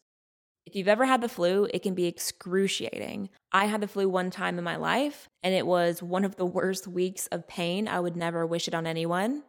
If 0.67 0.75
you've 0.75 0.89
ever 0.89 1.05
had 1.07 1.21
the 1.21 1.29
flu, 1.29 1.69
it 1.73 1.83
can 1.83 1.95
be 1.95 2.07
excruciating. 2.07 3.29
I 3.53 3.67
had 3.67 3.81
the 3.81 3.87
flu 3.87 4.09
one 4.09 4.31
time 4.31 4.59
in 4.59 4.65
my 4.65 4.75
life, 4.75 5.29
and 5.45 5.55
it 5.55 5.65
was 5.65 6.03
one 6.03 6.25
of 6.25 6.35
the 6.35 6.45
worst 6.45 6.89
weeks 6.89 7.29
of 7.29 7.47
pain. 7.47 7.87
I 7.87 8.01
would 8.01 8.17
never 8.17 8.45
wish 8.45 8.67
it 8.67 8.75
on 8.75 8.85
anyone. 8.85 9.45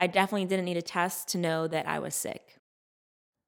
I 0.00 0.08
definitely 0.08 0.46
didn't 0.46 0.64
need 0.64 0.76
a 0.76 0.82
test 0.82 1.28
to 1.28 1.38
know 1.38 1.68
that 1.68 1.86
I 1.86 2.00
was 2.00 2.16
sick. 2.16 2.58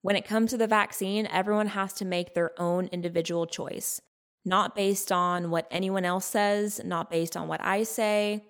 When 0.00 0.14
it 0.14 0.24
comes 0.24 0.52
to 0.52 0.56
the 0.56 0.68
vaccine, 0.68 1.26
everyone 1.26 1.66
has 1.68 1.92
to 1.94 2.04
make 2.04 2.34
their 2.34 2.52
own 2.60 2.86
individual 2.92 3.46
choice, 3.46 4.00
not 4.44 4.76
based 4.76 5.10
on 5.10 5.50
what 5.50 5.66
anyone 5.72 6.04
else 6.04 6.24
says, 6.24 6.80
not 6.84 7.10
based 7.10 7.36
on 7.36 7.48
what 7.48 7.60
I 7.64 7.82
say, 7.82 8.44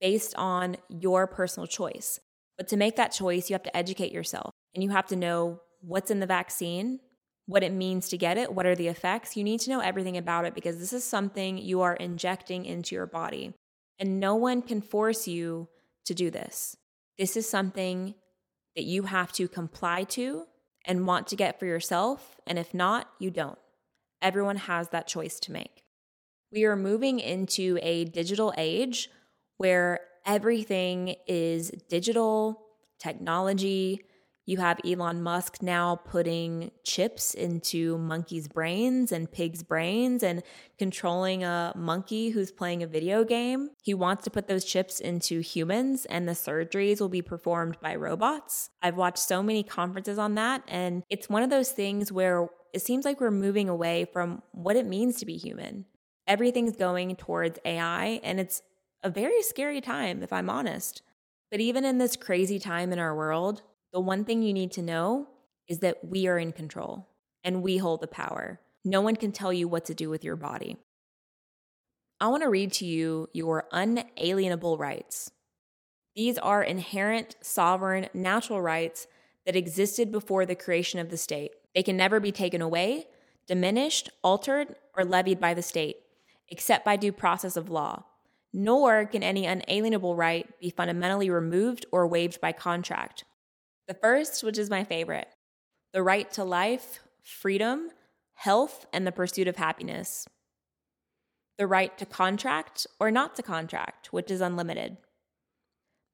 based 0.00 0.34
on 0.34 0.76
your 0.88 1.28
personal 1.28 1.68
choice. 1.68 2.18
But 2.56 2.66
to 2.68 2.76
make 2.76 2.96
that 2.96 3.12
choice, 3.12 3.48
you 3.48 3.54
have 3.54 3.62
to 3.62 3.76
educate 3.76 4.10
yourself 4.10 4.50
and 4.78 4.84
you 4.84 4.90
have 4.90 5.08
to 5.08 5.16
know 5.16 5.60
what's 5.80 6.08
in 6.08 6.20
the 6.20 6.26
vaccine, 6.26 7.00
what 7.46 7.64
it 7.64 7.72
means 7.72 8.08
to 8.10 8.16
get 8.16 8.38
it, 8.38 8.54
what 8.54 8.64
are 8.64 8.76
the 8.76 8.86
effects. 8.86 9.36
You 9.36 9.42
need 9.42 9.58
to 9.62 9.70
know 9.70 9.80
everything 9.80 10.16
about 10.16 10.44
it 10.44 10.54
because 10.54 10.78
this 10.78 10.92
is 10.92 11.02
something 11.02 11.58
you 11.58 11.80
are 11.80 11.96
injecting 11.96 12.64
into 12.64 12.94
your 12.94 13.06
body. 13.06 13.52
And 13.98 14.20
no 14.20 14.36
one 14.36 14.62
can 14.62 14.80
force 14.80 15.26
you 15.26 15.66
to 16.04 16.14
do 16.14 16.30
this. 16.30 16.76
This 17.18 17.36
is 17.36 17.50
something 17.50 18.14
that 18.76 18.84
you 18.84 19.02
have 19.02 19.32
to 19.32 19.48
comply 19.48 20.04
to 20.10 20.44
and 20.84 21.08
want 21.08 21.26
to 21.26 21.34
get 21.34 21.58
for 21.58 21.66
yourself. 21.66 22.40
And 22.46 22.56
if 22.56 22.72
not, 22.72 23.10
you 23.18 23.32
don't. 23.32 23.58
Everyone 24.22 24.58
has 24.58 24.90
that 24.90 25.08
choice 25.08 25.40
to 25.40 25.50
make. 25.50 25.82
We 26.52 26.66
are 26.66 26.76
moving 26.76 27.18
into 27.18 27.80
a 27.82 28.04
digital 28.04 28.54
age 28.56 29.10
where 29.56 29.98
everything 30.24 31.16
is 31.26 31.72
digital, 31.88 32.62
technology, 33.00 34.04
you 34.48 34.56
have 34.56 34.80
Elon 34.82 35.22
Musk 35.22 35.60
now 35.60 35.96
putting 35.96 36.70
chips 36.82 37.34
into 37.34 37.98
monkeys' 37.98 38.48
brains 38.48 39.12
and 39.12 39.30
pigs' 39.30 39.62
brains 39.62 40.22
and 40.22 40.42
controlling 40.78 41.44
a 41.44 41.74
monkey 41.76 42.30
who's 42.30 42.50
playing 42.50 42.82
a 42.82 42.86
video 42.86 43.24
game. 43.24 43.68
He 43.82 43.92
wants 43.92 44.24
to 44.24 44.30
put 44.30 44.48
those 44.48 44.64
chips 44.64 45.00
into 45.00 45.40
humans 45.40 46.06
and 46.06 46.26
the 46.26 46.32
surgeries 46.32 46.98
will 46.98 47.10
be 47.10 47.20
performed 47.20 47.76
by 47.82 47.94
robots. 47.94 48.70
I've 48.80 48.96
watched 48.96 49.18
so 49.18 49.42
many 49.42 49.62
conferences 49.62 50.16
on 50.16 50.34
that, 50.36 50.62
and 50.66 51.02
it's 51.10 51.28
one 51.28 51.42
of 51.42 51.50
those 51.50 51.72
things 51.72 52.10
where 52.10 52.48
it 52.72 52.80
seems 52.80 53.04
like 53.04 53.20
we're 53.20 53.30
moving 53.30 53.68
away 53.68 54.06
from 54.10 54.42
what 54.52 54.76
it 54.76 54.86
means 54.86 55.16
to 55.16 55.26
be 55.26 55.36
human. 55.36 55.84
Everything's 56.26 56.74
going 56.74 57.14
towards 57.16 57.58
AI, 57.66 58.18
and 58.22 58.40
it's 58.40 58.62
a 59.02 59.10
very 59.10 59.42
scary 59.42 59.82
time, 59.82 60.22
if 60.22 60.32
I'm 60.32 60.48
honest. 60.48 61.02
But 61.50 61.60
even 61.60 61.84
in 61.84 61.98
this 61.98 62.16
crazy 62.16 62.58
time 62.58 62.94
in 62.94 62.98
our 62.98 63.14
world, 63.14 63.62
the 63.92 64.00
one 64.00 64.24
thing 64.24 64.42
you 64.42 64.52
need 64.52 64.72
to 64.72 64.82
know 64.82 65.28
is 65.66 65.78
that 65.80 66.04
we 66.04 66.26
are 66.26 66.38
in 66.38 66.52
control 66.52 67.08
and 67.44 67.62
we 67.62 67.78
hold 67.78 68.00
the 68.00 68.06
power. 68.06 68.60
No 68.84 69.00
one 69.00 69.16
can 69.16 69.32
tell 69.32 69.52
you 69.52 69.68
what 69.68 69.84
to 69.86 69.94
do 69.94 70.08
with 70.10 70.24
your 70.24 70.36
body. 70.36 70.76
I 72.20 72.28
want 72.28 72.42
to 72.42 72.48
read 72.48 72.72
to 72.74 72.86
you 72.86 73.28
your 73.32 73.66
unalienable 73.70 74.76
rights. 74.76 75.30
These 76.16 76.36
are 76.38 76.62
inherent, 76.62 77.36
sovereign, 77.40 78.08
natural 78.12 78.60
rights 78.60 79.06
that 79.46 79.54
existed 79.56 80.10
before 80.10 80.44
the 80.44 80.56
creation 80.56 80.98
of 80.98 81.10
the 81.10 81.16
state. 81.16 81.52
They 81.74 81.82
can 81.82 81.96
never 81.96 82.18
be 82.18 82.32
taken 82.32 82.60
away, 82.60 83.06
diminished, 83.46 84.10
altered, 84.22 84.74
or 84.96 85.04
levied 85.04 85.38
by 85.38 85.54
the 85.54 85.62
state, 85.62 85.98
except 86.48 86.84
by 86.84 86.96
due 86.96 87.12
process 87.12 87.56
of 87.56 87.70
law. 87.70 88.04
Nor 88.52 89.06
can 89.06 89.22
any 89.22 89.46
unalienable 89.46 90.16
right 90.16 90.48
be 90.60 90.70
fundamentally 90.70 91.30
removed 91.30 91.86
or 91.92 92.06
waived 92.08 92.40
by 92.40 92.50
contract. 92.50 93.24
The 93.88 93.94
first, 93.94 94.44
which 94.44 94.58
is 94.58 94.68
my 94.68 94.84
favorite, 94.84 95.28
the 95.94 96.02
right 96.02 96.30
to 96.32 96.44
life, 96.44 97.00
freedom, 97.22 97.88
health, 98.34 98.84
and 98.92 99.06
the 99.06 99.12
pursuit 99.12 99.48
of 99.48 99.56
happiness. 99.56 100.28
The 101.56 101.66
right 101.66 101.96
to 101.96 102.04
contract 102.04 102.86
or 103.00 103.10
not 103.10 103.34
to 103.36 103.42
contract, 103.42 104.12
which 104.12 104.30
is 104.30 104.42
unlimited. 104.42 104.98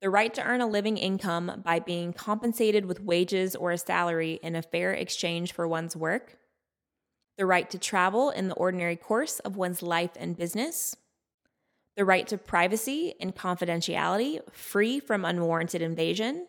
The 0.01 0.09
right 0.09 0.33
to 0.35 0.45
earn 0.45 0.61
a 0.61 0.69
living 0.69 0.97
income 0.97 1.63
by 1.65 1.81
being 1.81 2.13
compensated 2.13 2.87
with 2.87 3.03
wages 3.03 3.57
or 3.57 3.73
a 3.73 3.79
salary 3.79 4.39
in 4.41 4.55
a 4.55 4.63
fair 4.63 4.93
exchange 4.93 5.53
for 5.53 5.67
one's 5.67 5.97
work. 5.97 6.39
The 7.39 7.47
right 7.47 7.69
to 7.71 7.79
travel 7.79 8.31
in 8.31 8.49
the 8.49 8.55
ordinary 8.55 8.97
course 8.97 9.41
of 9.41 9.57
one's 9.57 9.83
life 9.83 10.13
and 10.17 10.37
business. 10.37 10.95
The 11.97 12.05
right 12.05 12.27
to 12.29 12.39
privacy 12.39 13.15
and 13.21 13.35
confidentiality, 13.35 14.41
free 14.53 15.01
from 15.01 15.25
unwarranted 15.25 15.83
invasion 15.83 16.47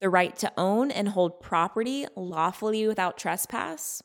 the 0.00 0.10
right 0.10 0.36
to 0.36 0.52
own 0.56 0.90
and 0.90 1.10
hold 1.10 1.40
property 1.40 2.06
lawfully 2.14 2.86
without 2.86 3.16
trespass, 3.16 4.02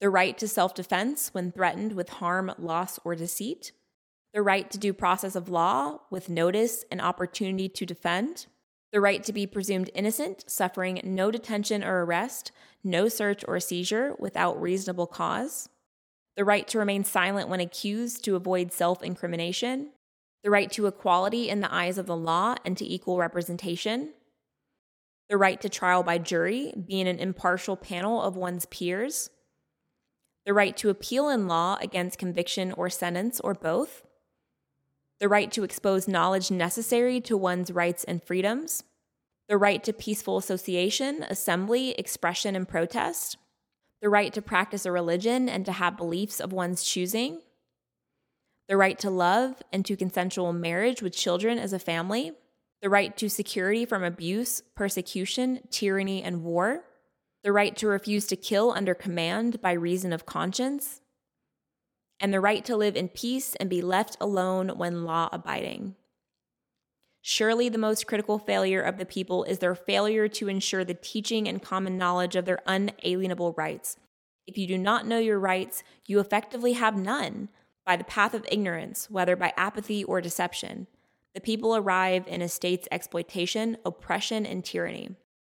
the 0.00 0.10
right 0.10 0.36
to 0.38 0.48
self 0.48 0.74
defense 0.74 1.30
when 1.32 1.52
threatened 1.52 1.92
with 1.92 2.08
harm, 2.08 2.52
loss, 2.58 2.98
or 3.04 3.14
deceit, 3.14 3.72
the 4.34 4.42
right 4.42 4.70
to 4.70 4.78
due 4.78 4.92
process 4.92 5.34
of 5.34 5.48
law 5.48 5.98
with 6.10 6.28
notice 6.28 6.84
and 6.90 7.00
opportunity 7.00 7.68
to 7.68 7.86
defend, 7.86 8.46
the 8.92 9.00
right 9.00 9.22
to 9.24 9.32
be 9.32 9.46
presumed 9.46 9.90
innocent, 9.94 10.44
suffering 10.48 11.00
no 11.04 11.30
detention 11.30 11.84
or 11.84 12.04
arrest, 12.04 12.52
no 12.84 13.08
search 13.08 13.44
or 13.46 13.58
seizure 13.60 14.14
without 14.18 14.60
reasonable 14.60 15.06
cause, 15.06 15.68
the 16.36 16.44
right 16.44 16.68
to 16.68 16.78
remain 16.78 17.04
silent 17.04 17.48
when 17.48 17.60
accused 17.60 18.24
to 18.24 18.36
avoid 18.36 18.72
self 18.72 19.02
incrimination, 19.02 19.90
the 20.44 20.50
right 20.50 20.70
to 20.72 20.86
equality 20.86 21.48
in 21.48 21.60
the 21.60 21.72
eyes 21.74 21.98
of 21.98 22.06
the 22.06 22.16
law 22.16 22.54
and 22.64 22.76
to 22.78 22.86
equal 22.86 23.18
representation, 23.18 24.10
the 25.28 25.36
right 25.36 25.60
to 25.60 25.68
trial 25.68 26.02
by 26.02 26.18
jury, 26.18 26.72
being 26.86 27.06
an 27.06 27.18
impartial 27.18 27.76
panel 27.76 28.22
of 28.22 28.36
one's 28.36 28.66
peers, 28.66 29.30
the 30.46 30.54
right 30.54 30.76
to 30.78 30.88
appeal 30.88 31.28
in 31.28 31.46
law 31.46 31.76
against 31.82 32.18
conviction 32.18 32.72
or 32.72 32.88
sentence 32.88 33.38
or 33.40 33.52
both, 33.52 34.04
the 35.20 35.28
right 35.28 35.52
to 35.52 35.64
expose 35.64 36.08
knowledge 36.08 36.50
necessary 36.50 37.20
to 37.20 37.36
one's 37.36 37.70
rights 37.70 38.04
and 38.04 38.22
freedoms, 38.22 38.84
the 39.48 39.58
right 39.58 39.82
to 39.84 39.92
peaceful 39.92 40.38
association, 40.38 41.24
assembly, 41.28 41.90
expression, 41.92 42.56
and 42.56 42.68
protest, 42.68 43.36
the 44.00 44.08
right 44.08 44.32
to 44.32 44.40
practice 44.40 44.86
a 44.86 44.92
religion 44.92 45.48
and 45.48 45.66
to 45.66 45.72
have 45.72 45.96
beliefs 45.96 46.40
of 46.40 46.52
one's 46.52 46.84
choosing, 46.84 47.40
the 48.68 48.76
right 48.76 48.98
to 48.98 49.10
love 49.10 49.62
and 49.72 49.84
to 49.84 49.96
consensual 49.96 50.52
marriage 50.52 51.02
with 51.02 51.12
children 51.12 51.58
as 51.58 51.72
a 51.72 51.78
family 51.78 52.32
the 52.80 52.90
right 52.90 53.16
to 53.16 53.28
security 53.28 53.84
from 53.84 54.04
abuse, 54.04 54.62
persecution, 54.74 55.60
tyranny, 55.70 56.22
and 56.22 56.44
war, 56.44 56.84
the 57.42 57.52
right 57.52 57.76
to 57.76 57.88
refuse 57.88 58.26
to 58.26 58.36
kill 58.36 58.72
under 58.72 58.94
command 58.94 59.60
by 59.60 59.72
reason 59.72 60.12
of 60.12 60.26
conscience, 60.26 61.00
and 62.20 62.32
the 62.32 62.40
right 62.40 62.64
to 62.64 62.76
live 62.76 62.96
in 62.96 63.08
peace 63.08 63.54
and 63.56 63.70
be 63.70 63.82
left 63.82 64.16
alone 64.20 64.70
when 64.70 65.04
law 65.04 65.28
abiding. 65.32 65.94
Surely 67.20 67.68
the 67.68 67.78
most 67.78 68.06
critical 68.06 68.38
failure 68.38 68.80
of 68.80 68.96
the 68.96 69.04
people 69.04 69.44
is 69.44 69.58
their 69.58 69.74
failure 69.74 70.28
to 70.28 70.48
ensure 70.48 70.84
the 70.84 70.94
teaching 70.94 71.48
and 71.48 71.62
common 71.62 71.98
knowledge 71.98 72.36
of 72.36 72.44
their 72.44 72.60
unalienable 72.66 73.52
rights. 73.52 73.96
If 74.46 74.56
you 74.56 74.66
do 74.66 74.78
not 74.78 75.06
know 75.06 75.18
your 75.18 75.38
rights, 75.38 75.82
you 76.06 76.20
effectively 76.20 76.72
have 76.72 76.96
none 76.96 77.50
by 77.84 77.96
the 77.96 78.04
path 78.04 78.34
of 78.34 78.46
ignorance, 78.50 79.10
whether 79.10 79.36
by 79.36 79.52
apathy 79.56 80.04
or 80.04 80.20
deception 80.20 80.86
the 81.34 81.40
people 81.40 81.76
arrive 81.76 82.26
in 82.26 82.42
a 82.42 82.48
state's 82.48 82.88
exploitation, 82.90 83.76
oppression, 83.84 84.46
and 84.46 84.64
tyranny. 84.64 85.10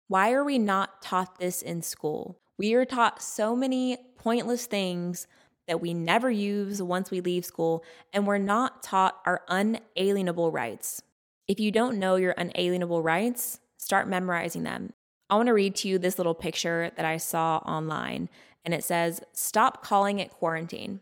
Why 0.09 0.33
are 0.33 0.45
we 0.45 0.59
not 0.59 1.03
taught 1.03 1.39
this 1.39 1.63
in 1.63 1.83
school? 1.83 2.39
We 2.59 2.75
are 2.75 2.85
taught 2.85 3.23
so 3.23 3.55
many 3.55 3.99
pointless 4.17 4.67
things 4.67 5.27
that 5.67 5.81
we 5.81 5.93
never 5.95 6.31
use 6.31 6.83
once 6.83 7.11
we 7.11 7.21
leave 7.21 7.45
school, 7.45 7.85
and 8.13 8.27
we're 8.27 8.39
not 8.39 8.83
taught 8.83 9.21
our 9.27 9.43
unalienable 9.49 10.51
rights. 10.51 11.03
If 11.49 11.61
you 11.61 11.71
don't 11.71 11.99
know 11.99 12.17
your 12.17 12.35
unalienable 12.37 13.03
rights, 13.03 13.61
start 13.77 14.09
memorizing 14.09 14.63
them. 14.63 14.93
I 15.29 15.37
want 15.37 15.49
to 15.49 15.55
read 15.55 15.75
to 15.77 15.89
you 15.89 15.99
this 15.99 16.19
little 16.19 16.35
picture 16.35 16.93
that 16.97 17.05
I 17.05 17.17
saw 17.17 17.59
online, 17.59 18.29
and 18.65 18.73
it 18.73 18.85
says, 18.85 19.21
Stop 19.33 19.83
calling 19.83 20.19
it 20.19 20.31
quarantine. 20.31 21.01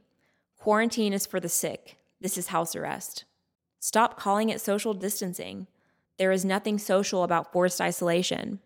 Quarantine 0.59 1.13
is 1.13 1.27
for 1.27 1.41
the 1.41 1.49
sick. 1.49 1.99
This 2.21 2.39
is 2.39 2.49
house 2.49 2.75
arrest. 2.75 3.25
Stop 3.85 4.19
calling 4.19 4.49
it 4.49 4.63
social 4.63 4.95
distancing. 4.95 5.67
There 6.17 6.33
is 6.33 6.43
nothing 6.43 6.79
social 6.79 7.23
about 7.23 7.53
forced 7.53 7.83
isolation. 7.83 8.61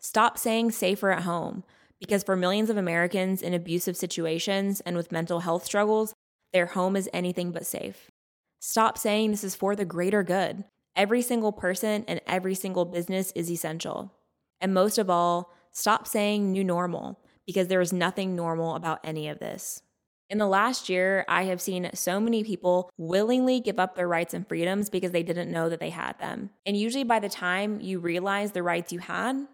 Stop 0.00 0.36
saying 0.36 0.72
safer 0.72 1.12
at 1.12 1.22
home, 1.22 1.62
because 2.00 2.24
for 2.24 2.34
millions 2.34 2.68
of 2.68 2.76
Americans 2.76 3.42
in 3.42 3.54
abusive 3.54 3.96
situations 3.96 4.80
and 4.80 4.96
with 4.96 5.12
mental 5.12 5.38
health 5.38 5.64
struggles, 5.64 6.14
their 6.52 6.66
home 6.66 6.96
is 6.96 7.08
anything 7.12 7.52
but 7.52 7.64
safe. 7.64 8.10
Stop 8.58 8.98
saying 8.98 9.30
this 9.30 9.44
is 9.44 9.54
for 9.54 9.76
the 9.76 9.84
greater 9.84 10.24
good. 10.24 10.64
Every 10.96 11.22
single 11.22 11.52
person 11.52 12.04
and 12.08 12.20
every 12.26 12.56
single 12.56 12.86
business 12.86 13.30
is 13.36 13.48
essential. 13.48 14.12
And 14.60 14.74
most 14.74 14.98
of 14.98 15.08
all, 15.08 15.54
stop 15.70 16.08
saying 16.08 16.50
new 16.50 16.64
normal, 16.64 17.20
because 17.46 17.68
there 17.68 17.80
is 17.80 17.92
nothing 17.92 18.34
normal 18.34 18.74
about 18.74 18.98
any 19.04 19.28
of 19.28 19.38
this. 19.38 19.82
In 20.28 20.38
the 20.38 20.46
last 20.46 20.88
year, 20.88 21.24
I 21.28 21.44
have 21.44 21.60
seen 21.60 21.88
so 21.94 22.18
many 22.18 22.42
people 22.42 22.90
willingly 22.98 23.60
give 23.60 23.78
up 23.78 23.94
their 23.94 24.08
rights 24.08 24.34
and 24.34 24.46
freedoms 24.46 24.90
because 24.90 25.12
they 25.12 25.22
didn't 25.22 25.52
know 25.52 25.68
that 25.68 25.78
they 25.78 25.90
had 25.90 26.18
them. 26.18 26.50
And 26.64 26.76
usually, 26.76 27.04
by 27.04 27.20
the 27.20 27.28
time 27.28 27.80
you 27.80 28.00
realize 28.00 28.50
the 28.50 28.62
rights 28.62 28.92
you 28.92 28.98
had, 28.98 29.46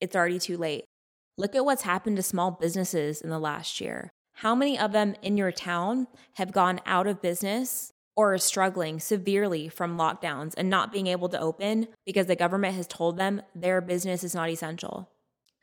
it's 0.00 0.14
already 0.14 0.38
too 0.38 0.58
late. 0.58 0.84
Look 1.38 1.54
at 1.54 1.64
what's 1.64 1.82
happened 1.82 2.16
to 2.16 2.22
small 2.22 2.50
businesses 2.50 3.22
in 3.22 3.30
the 3.30 3.38
last 3.38 3.80
year. 3.80 4.10
How 4.34 4.54
many 4.54 4.78
of 4.78 4.92
them 4.92 5.14
in 5.22 5.38
your 5.38 5.52
town 5.52 6.08
have 6.34 6.52
gone 6.52 6.80
out 6.84 7.06
of 7.06 7.22
business 7.22 7.92
or 8.14 8.34
are 8.34 8.38
struggling 8.38 9.00
severely 9.00 9.68
from 9.68 9.96
lockdowns 9.96 10.52
and 10.58 10.68
not 10.68 10.92
being 10.92 11.06
able 11.06 11.30
to 11.30 11.40
open 11.40 11.88
because 12.04 12.26
the 12.26 12.36
government 12.36 12.74
has 12.74 12.86
told 12.86 13.16
them 13.16 13.40
their 13.54 13.80
business 13.80 14.22
is 14.22 14.34
not 14.34 14.50
essential? 14.50 15.08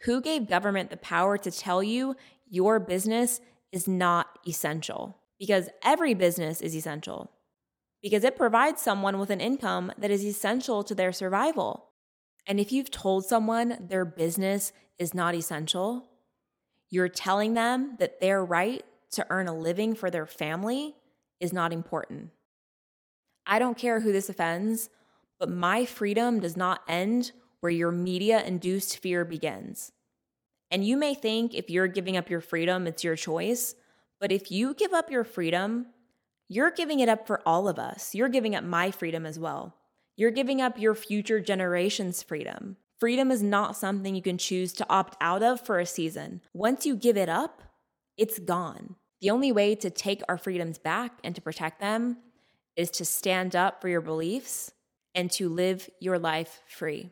Who 0.06 0.22
gave 0.22 0.50
government 0.50 0.90
the 0.90 0.98
power 0.98 1.38
to 1.38 1.52
tell 1.52 1.84
you 1.84 2.16
your 2.50 2.80
business 2.80 3.42
is 3.72 3.88
not 3.88 4.40
essential? 4.48 5.18
Because 5.38 5.70
every 5.84 6.14
business 6.14 6.62
is 6.62 6.76
essential. 6.76 7.32
Because 8.02 8.24
it 8.24 8.38
provides 8.38 8.82
someone 8.82 9.20
with 9.20 9.30
an 9.30 9.42
income 9.42 9.92
that 9.98 10.12
is 10.12 10.24
essential 10.24 10.84
to 10.84 10.96
their 10.96 11.12
survival. 11.12 11.90
And 12.48 12.60
if 12.60 12.72
you've 12.72 12.92
told 12.92 13.26
someone 13.26 13.78
their 13.80 14.06
business 14.06 14.72
is 14.98 15.14
not 15.14 15.36
essential, 15.36 16.06
you're 16.90 17.10
telling 17.10 17.54
them 17.54 17.96
that 18.00 18.20
their 18.20 18.44
right 18.44 18.84
to 19.12 19.26
earn 19.30 19.48
a 19.48 19.56
living 19.56 19.96
for 19.96 20.10
their 20.10 20.26
family 20.26 20.96
is 21.40 21.54
not 21.54 21.74
important. 21.74 22.30
I 23.46 23.60
don't 23.60 23.78
care 23.78 24.00
who 24.00 24.12
this 24.12 24.30
offends, 24.30 24.90
but 25.40 25.50
my 25.50 25.86
freedom 25.86 26.40
does 26.40 26.58
not 26.58 26.82
end 26.88 27.32
where 27.62 27.72
your 27.72 27.92
media 27.92 28.44
induced 28.44 29.00
fear 29.00 29.26
begins. 29.26 29.92
And 30.72 30.86
you 30.86 30.98
may 30.98 31.14
think 31.14 31.54
if 31.54 31.70
you're 31.70 31.88
giving 31.88 32.18
up 32.18 32.30
your 32.30 32.42
freedom, 32.42 32.88
it's 32.88 33.04
your 33.04 33.16
choice. 33.16 33.76
But 34.20 34.32
if 34.32 34.52
you 34.52 34.74
give 34.74 34.94
up 34.94 35.10
your 35.10 35.24
freedom, 35.24 35.88
you're 36.48 36.72
giving 36.72 37.00
it 37.00 37.10
up 37.10 37.26
for 37.28 37.42
all 37.46 37.68
of 37.68 37.80
us. 37.80 38.14
You're 38.14 38.30
giving 38.30 38.56
up 38.56 38.64
my 38.64 38.92
freedom 38.92 39.26
as 39.26 39.40
well. 39.40 39.76
You're 40.16 40.32
giving 40.32 40.62
up 40.62 40.78
your 40.78 40.96
future 40.96 41.40
generation's 41.40 42.22
freedom. 42.22 42.78
Freedom 43.00 43.32
is 43.32 43.42
not 43.42 43.78
something 43.78 44.14
you 44.14 44.22
can 44.22 44.38
choose 44.38 44.74
to 44.74 44.86
opt 44.90 45.16
out 45.22 45.42
of 45.42 45.62
for 45.66 45.80
a 45.80 45.86
season. 45.86 46.42
Once 46.54 46.86
you 46.86 46.96
give 46.96 47.16
it 47.16 47.30
up, 47.30 47.64
it's 48.18 48.40
gone. 48.40 48.96
The 49.22 49.30
only 49.30 49.52
way 49.52 49.76
to 49.76 49.90
take 49.90 50.22
our 50.28 50.38
freedoms 50.38 50.78
back 50.78 51.14
and 51.24 51.34
to 51.36 51.42
protect 51.42 51.80
them 51.80 52.18
is 52.76 52.92
to 52.92 53.06
stand 53.06 53.56
up 53.56 53.82
for 53.82 53.88
your 53.88 54.02
beliefs 54.02 54.72
and 55.16 55.32
to 55.32 55.50
live 55.50 55.90
your 56.00 56.20
life 56.20 56.62
free. 56.68 57.12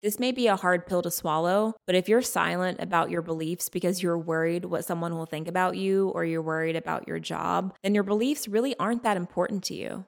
This 0.00 0.20
may 0.20 0.30
be 0.30 0.46
a 0.46 0.54
hard 0.54 0.86
pill 0.86 1.02
to 1.02 1.10
swallow, 1.10 1.74
but 1.84 1.96
if 1.96 2.08
you're 2.08 2.22
silent 2.22 2.78
about 2.80 3.10
your 3.10 3.20
beliefs 3.20 3.68
because 3.68 4.00
you're 4.00 4.16
worried 4.16 4.64
what 4.64 4.84
someone 4.84 5.16
will 5.16 5.26
think 5.26 5.48
about 5.48 5.76
you 5.76 6.10
or 6.10 6.24
you're 6.24 6.40
worried 6.40 6.76
about 6.76 7.08
your 7.08 7.18
job, 7.18 7.74
then 7.82 7.96
your 7.96 8.04
beliefs 8.04 8.46
really 8.46 8.76
aren't 8.78 9.02
that 9.02 9.16
important 9.16 9.64
to 9.64 9.74
you. 9.74 10.04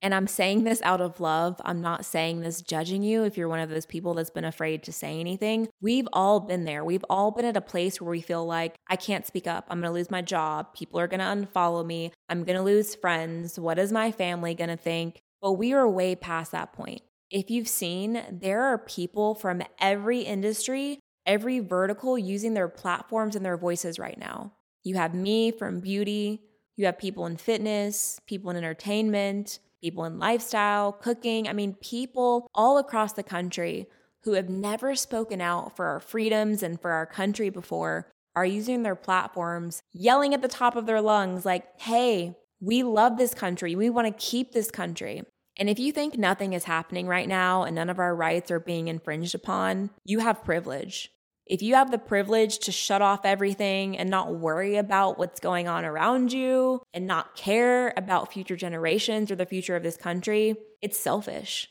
And 0.00 0.14
I'm 0.14 0.26
saying 0.26 0.64
this 0.64 0.80
out 0.82 1.02
of 1.02 1.20
love. 1.20 1.60
I'm 1.64 1.82
not 1.82 2.06
saying 2.06 2.40
this 2.40 2.62
judging 2.62 3.02
you 3.02 3.24
if 3.24 3.36
you're 3.36 3.48
one 3.48 3.60
of 3.60 3.68
those 3.68 3.84
people 3.84 4.14
that's 4.14 4.30
been 4.30 4.44
afraid 4.44 4.82
to 4.84 4.92
say 4.92 5.20
anything. 5.20 5.68
We've 5.82 6.08
all 6.14 6.40
been 6.40 6.64
there. 6.64 6.82
We've 6.82 7.04
all 7.10 7.30
been 7.30 7.44
at 7.44 7.56
a 7.58 7.62
place 7.62 8.00
where 8.00 8.10
we 8.10 8.22
feel 8.22 8.46
like, 8.46 8.76
I 8.88 8.96
can't 8.96 9.26
speak 9.26 9.46
up. 9.46 9.66
I'm 9.68 9.80
going 9.80 9.90
to 9.90 9.94
lose 9.94 10.10
my 10.10 10.22
job. 10.22 10.74
People 10.74 10.98
are 10.98 11.08
going 11.08 11.20
to 11.20 11.26
unfollow 11.26 11.84
me. 11.84 12.12
I'm 12.28 12.44
going 12.44 12.56
to 12.56 12.62
lose 12.62 12.94
friends. 12.94 13.58
What 13.58 13.78
is 13.78 13.92
my 13.92 14.12
family 14.12 14.54
going 14.54 14.70
to 14.70 14.76
think? 14.76 15.20
But 15.42 15.52
we 15.52 15.74
are 15.74 15.88
way 15.88 16.14
past 16.14 16.52
that 16.52 16.72
point. 16.72 17.02
If 17.30 17.50
you've 17.50 17.68
seen, 17.68 18.22
there 18.30 18.62
are 18.62 18.78
people 18.78 19.34
from 19.34 19.62
every 19.80 20.20
industry, 20.20 21.00
every 21.24 21.58
vertical 21.58 22.18
using 22.18 22.54
their 22.54 22.68
platforms 22.68 23.36
and 23.36 23.44
their 23.44 23.56
voices 23.56 23.98
right 23.98 24.18
now. 24.18 24.52
You 24.84 24.94
have 24.96 25.14
me 25.14 25.50
from 25.50 25.80
beauty, 25.80 26.42
you 26.76 26.86
have 26.86 26.98
people 26.98 27.26
in 27.26 27.36
fitness, 27.36 28.20
people 28.26 28.50
in 28.50 28.56
entertainment 28.56 29.58
people 29.86 30.04
in 30.04 30.18
lifestyle, 30.18 30.92
cooking. 30.92 31.48
I 31.48 31.52
mean, 31.52 31.74
people 31.74 32.50
all 32.54 32.78
across 32.78 33.12
the 33.12 33.22
country 33.22 33.86
who 34.24 34.32
have 34.32 34.48
never 34.48 34.96
spoken 34.96 35.40
out 35.40 35.76
for 35.76 35.86
our 35.86 36.00
freedoms 36.00 36.62
and 36.62 36.80
for 36.80 36.90
our 36.90 37.06
country 37.06 37.50
before 37.50 38.10
are 38.34 38.44
using 38.44 38.82
their 38.82 38.96
platforms, 38.96 39.80
yelling 39.92 40.34
at 40.34 40.42
the 40.42 40.48
top 40.48 40.76
of 40.76 40.86
their 40.86 41.00
lungs, 41.00 41.44
like, 41.44 41.80
hey, 41.80 42.36
we 42.60 42.82
love 42.82 43.16
this 43.16 43.32
country. 43.32 43.76
We 43.76 43.88
want 43.88 44.06
to 44.06 44.24
keep 44.24 44.52
this 44.52 44.70
country. 44.70 45.22
And 45.58 45.70
if 45.70 45.78
you 45.78 45.90
think 45.92 46.18
nothing 46.18 46.52
is 46.52 46.64
happening 46.64 47.06
right 47.06 47.28
now 47.28 47.62
and 47.62 47.74
none 47.74 47.88
of 47.88 47.98
our 47.98 48.14
rights 48.14 48.50
are 48.50 48.60
being 48.60 48.88
infringed 48.88 49.34
upon, 49.34 49.90
you 50.04 50.18
have 50.18 50.44
privilege. 50.44 51.10
If 51.46 51.62
you 51.62 51.76
have 51.76 51.90
the 51.90 51.98
privilege 51.98 52.58
to 52.60 52.72
shut 52.72 53.02
off 53.02 53.24
everything 53.24 53.96
and 53.96 54.10
not 54.10 54.34
worry 54.34 54.76
about 54.76 55.18
what's 55.18 55.38
going 55.38 55.68
on 55.68 55.84
around 55.84 56.32
you 56.32 56.82
and 56.92 57.06
not 57.06 57.36
care 57.36 57.94
about 57.96 58.32
future 58.32 58.56
generations 58.56 59.30
or 59.30 59.36
the 59.36 59.46
future 59.46 59.76
of 59.76 59.84
this 59.84 59.96
country, 59.96 60.56
it's 60.82 60.98
selfish. 60.98 61.68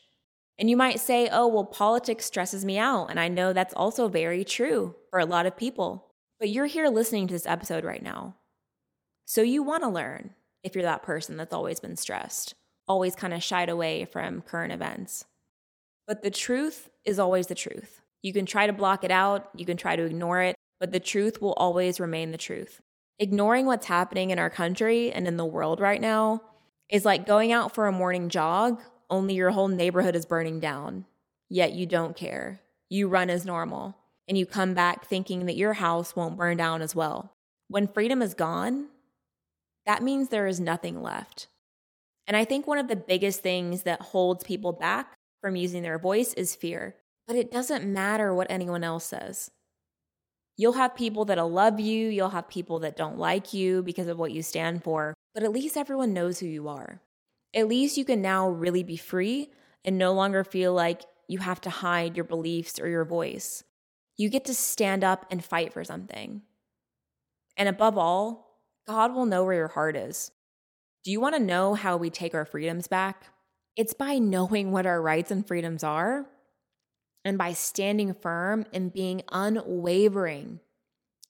And 0.58 0.70
you 0.70 0.76
might 0.78 0.98
say, 0.98 1.28
oh, 1.30 1.46
well, 1.46 1.66
politics 1.66 2.24
stresses 2.24 2.64
me 2.64 2.78
out. 2.78 3.08
And 3.10 3.20
I 3.20 3.28
know 3.28 3.52
that's 3.52 3.74
also 3.74 4.08
very 4.08 4.44
true 4.44 4.94
for 5.10 5.18
a 5.20 5.26
lot 5.26 5.44
of 5.44 5.58
people. 5.58 6.06
But 6.40 6.48
you're 6.48 6.66
here 6.66 6.88
listening 6.88 7.28
to 7.28 7.34
this 7.34 7.46
episode 7.46 7.84
right 7.84 8.02
now. 8.02 8.36
So 9.26 9.42
you 9.42 9.62
want 9.62 9.82
to 9.82 9.88
learn 9.90 10.30
if 10.62 10.74
you're 10.74 10.84
that 10.84 11.02
person 11.02 11.36
that's 11.36 11.52
always 11.52 11.80
been 11.80 11.96
stressed, 11.96 12.54
always 12.88 13.14
kind 13.14 13.34
of 13.34 13.42
shied 13.42 13.68
away 13.68 14.04
from 14.04 14.42
current 14.42 14.72
events. 14.72 15.24
But 16.06 16.22
the 16.22 16.30
truth 16.30 16.88
is 17.04 17.18
always 17.18 17.48
the 17.48 17.54
truth. 17.54 18.00
You 18.22 18.32
can 18.32 18.46
try 18.46 18.66
to 18.66 18.72
block 18.72 19.04
it 19.04 19.10
out, 19.10 19.50
you 19.54 19.66
can 19.66 19.76
try 19.76 19.96
to 19.96 20.04
ignore 20.04 20.40
it, 20.42 20.56
but 20.80 20.92
the 20.92 21.00
truth 21.00 21.40
will 21.40 21.52
always 21.54 22.00
remain 22.00 22.32
the 22.32 22.38
truth. 22.38 22.80
Ignoring 23.18 23.66
what's 23.66 23.86
happening 23.86 24.30
in 24.30 24.38
our 24.38 24.50
country 24.50 25.10
and 25.10 25.26
in 25.26 25.36
the 25.36 25.44
world 25.44 25.80
right 25.80 26.00
now 26.00 26.42
is 26.90 27.04
like 27.04 27.26
going 27.26 27.52
out 27.52 27.74
for 27.74 27.86
a 27.86 27.92
morning 27.92 28.28
jog, 28.28 28.80
only 29.08 29.34
your 29.34 29.50
whole 29.50 29.68
neighborhood 29.68 30.14
is 30.14 30.26
burning 30.26 30.60
down. 30.60 31.06
Yet 31.48 31.72
you 31.72 31.86
don't 31.86 32.16
care. 32.16 32.60
You 32.88 33.08
run 33.08 33.30
as 33.30 33.46
normal, 33.46 33.96
and 34.28 34.36
you 34.36 34.46
come 34.46 34.74
back 34.74 35.06
thinking 35.06 35.46
that 35.46 35.56
your 35.56 35.74
house 35.74 36.14
won't 36.14 36.36
burn 36.36 36.56
down 36.56 36.82
as 36.82 36.94
well. 36.94 37.32
When 37.68 37.88
freedom 37.88 38.22
is 38.22 38.34
gone, 38.34 38.88
that 39.86 40.02
means 40.02 40.28
there 40.28 40.46
is 40.46 40.60
nothing 40.60 41.02
left. 41.02 41.48
And 42.26 42.36
I 42.36 42.44
think 42.44 42.66
one 42.66 42.78
of 42.78 42.88
the 42.88 42.96
biggest 42.96 43.40
things 43.40 43.82
that 43.84 44.00
holds 44.00 44.44
people 44.44 44.72
back 44.72 45.14
from 45.40 45.56
using 45.56 45.82
their 45.82 45.98
voice 45.98 46.32
is 46.34 46.54
fear. 46.54 46.96
But 47.26 47.36
it 47.36 47.50
doesn't 47.50 47.84
matter 47.84 48.34
what 48.34 48.50
anyone 48.50 48.84
else 48.84 49.04
says. 49.04 49.50
You'll 50.56 50.72
have 50.72 50.96
people 50.96 51.26
that'll 51.26 51.50
love 51.50 51.78
you, 51.78 52.08
you'll 52.08 52.30
have 52.30 52.48
people 52.48 52.78
that 52.80 52.96
don't 52.96 53.18
like 53.18 53.52
you 53.52 53.82
because 53.82 54.08
of 54.08 54.18
what 54.18 54.32
you 54.32 54.42
stand 54.42 54.82
for, 54.82 55.12
but 55.34 55.42
at 55.42 55.52
least 55.52 55.76
everyone 55.76 56.14
knows 56.14 56.38
who 56.38 56.46
you 56.46 56.68
are. 56.68 57.02
At 57.54 57.68
least 57.68 57.98
you 57.98 58.04
can 58.04 58.22
now 58.22 58.48
really 58.48 58.82
be 58.82 58.96
free 58.96 59.50
and 59.84 59.98
no 59.98 60.14
longer 60.14 60.44
feel 60.44 60.72
like 60.72 61.02
you 61.28 61.38
have 61.38 61.60
to 61.62 61.70
hide 61.70 62.16
your 62.16 62.24
beliefs 62.24 62.80
or 62.80 62.88
your 62.88 63.04
voice. 63.04 63.64
You 64.16 64.30
get 64.30 64.46
to 64.46 64.54
stand 64.54 65.04
up 65.04 65.26
and 65.30 65.44
fight 65.44 65.72
for 65.72 65.84
something. 65.84 66.42
And 67.56 67.68
above 67.68 67.98
all, 67.98 68.60
God 68.86 69.14
will 69.14 69.26
know 69.26 69.44
where 69.44 69.54
your 69.54 69.68
heart 69.68 69.96
is. 69.96 70.30
Do 71.06 71.12
you 71.12 71.20
want 71.20 71.36
to 71.36 71.40
know 71.40 71.74
how 71.74 71.96
we 71.96 72.10
take 72.10 72.34
our 72.34 72.44
freedoms 72.44 72.88
back? 72.88 73.26
It's 73.76 73.94
by 73.94 74.18
knowing 74.18 74.72
what 74.72 74.86
our 74.86 75.00
rights 75.00 75.30
and 75.30 75.46
freedoms 75.46 75.84
are 75.84 76.26
and 77.24 77.38
by 77.38 77.52
standing 77.52 78.12
firm 78.12 78.66
and 78.72 78.92
being 78.92 79.22
unwavering 79.30 80.58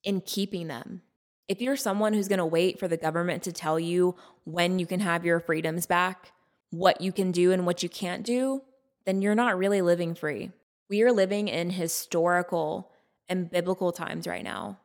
in 0.02 0.22
keeping 0.22 0.68
them. 0.68 1.02
If 1.46 1.60
you're 1.60 1.76
someone 1.76 2.14
who's 2.14 2.26
going 2.26 2.38
to 2.38 2.46
wait 2.46 2.78
for 2.78 2.88
the 2.88 2.96
government 2.96 3.42
to 3.42 3.52
tell 3.52 3.78
you 3.78 4.16
when 4.44 4.78
you 4.78 4.86
can 4.86 5.00
have 5.00 5.26
your 5.26 5.40
freedoms 5.40 5.84
back, 5.84 6.32
what 6.70 7.02
you 7.02 7.12
can 7.12 7.30
do 7.30 7.52
and 7.52 7.66
what 7.66 7.82
you 7.82 7.90
can't 7.90 8.24
do, 8.24 8.62
then 9.04 9.20
you're 9.20 9.34
not 9.34 9.58
really 9.58 9.82
living 9.82 10.14
free. 10.14 10.52
We 10.88 11.02
are 11.02 11.12
living 11.12 11.48
in 11.48 11.68
historical 11.68 12.92
and 13.28 13.50
biblical 13.50 13.92
times 13.92 14.26
right 14.26 14.42
now. 14.42 14.78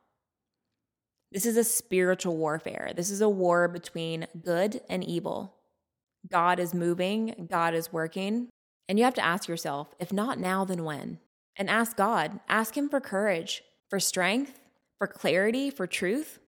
This 1.32 1.46
is 1.46 1.56
a 1.56 1.63
spiritual 1.63 2.36
warfare. 2.36 2.91
This 2.96 3.10
is 3.10 3.22
a 3.22 3.30
war 3.30 3.67
between 3.67 4.28
good 4.44 4.82
and 4.89 5.04
evil. 5.04 5.56
God 6.30 6.60
is 6.60 6.74
moving, 6.74 7.48
God 7.50 7.74
is 7.74 7.94
working, 7.94 8.50
and 8.88 9.00
you 9.00 9.06
have 9.06 9.13
to 9.15 9.26
ask 9.26 9.48
yourself 9.48 9.96
if 10.00 10.12
not 10.12 10.39
now, 10.39 10.65
then 10.65 10.84
when? 10.84 11.20
And 11.56 11.70
ask 11.70 11.96
God, 11.96 12.39
ask 12.50 12.76
Him 12.76 12.89
for 12.89 13.00
courage, 13.00 13.63
for 13.89 14.00
strength, 14.00 14.60
for 14.98 15.08
clarity, 15.08 15.70
for 15.70 15.88
truth. 15.88 16.39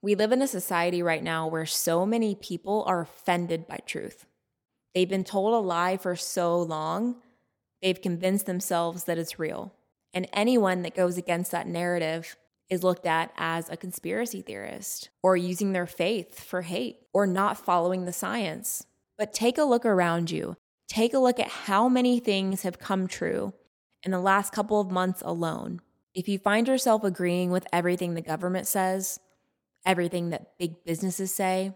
We 0.00 0.14
live 0.14 0.32
in 0.32 0.42
a 0.42 0.46
society 0.46 1.02
right 1.02 1.22
now 1.22 1.46
where 1.48 1.66
so 1.66 2.06
many 2.06 2.34
people 2.34 2.84
are 2.86 3.00
offended 3.00 3.66
by 3.66 3.78
truth. 3.86 4.26
They've 4.94 5.08
been 5.08 5.24
told 5.24 5.54
a 5.54 5.58
lie 5.58 5.96
for 5.96 6.14
so 6.14 6.60
long, 6.60 7.16
they've 7.82 8.00
convinced 8.00 8.46
themselves 8.46 9.04
that 9.04 9.18
it's 9.18 9.38
real. 9.38 9.72
And 10.12 10.28
anyone 10.32 10.82
that 10.82 10.94
goes 10.94 11.18
against 11.18 11.50
that 11.50 11.66
narrative 11.66 12.36
is 12.70 12.82
looked 12.82 13.06
at 13.06 13.32
as 13.36 13.68
a 13.68 13.76
conspiracy 13.76 14.42
theorist 14.42 15.10
or 15.22 15.36
using 15.36 15.72
their 15.72 15.86
faith 15.86 16.40
for 16.40 16.62
hate 16.62 16.98
or 17.12 17.26
not 17.26 17.58
following 17.58 18.04
the 18.04 18.12
science. 18.12 18.86
But 19.16 19.32
take 19.32 19.58
a 19.58 19.64
look 19.64 19.84
around 19.84 20.30
you 20.30 20.56
Take 20.88 21.14
a 21.14 21.18
look 21.18 21.40
at 21.40 21.48
how 21.48 21.88
many 21.88 22.20
things 22.20 22.62
have 22.62 22.78
come 22.78 23.08
true 23.08 23.54
in 24.02 24.10
the 24.10 24.20
last 24.20 24.52
couple 24.52 24.80
of 24.80 24.90
months 24.90 25.22
alone. 25.24 25.80
If 26.14 26.28
you 26.28 26.38
find 26.38 26.68
yourself 26.68 27.04
agreeing 27.04 27.50
with 27.50 27.66
everything 27.72 28.14
the 28.14 28.20
government 28.20 28.66
says, 28.66 29.18
everything 29.84 30.30
that 30.30 30.58
big 30.58 30.84
businesses 30.84 31.34
say, 31.34 31.74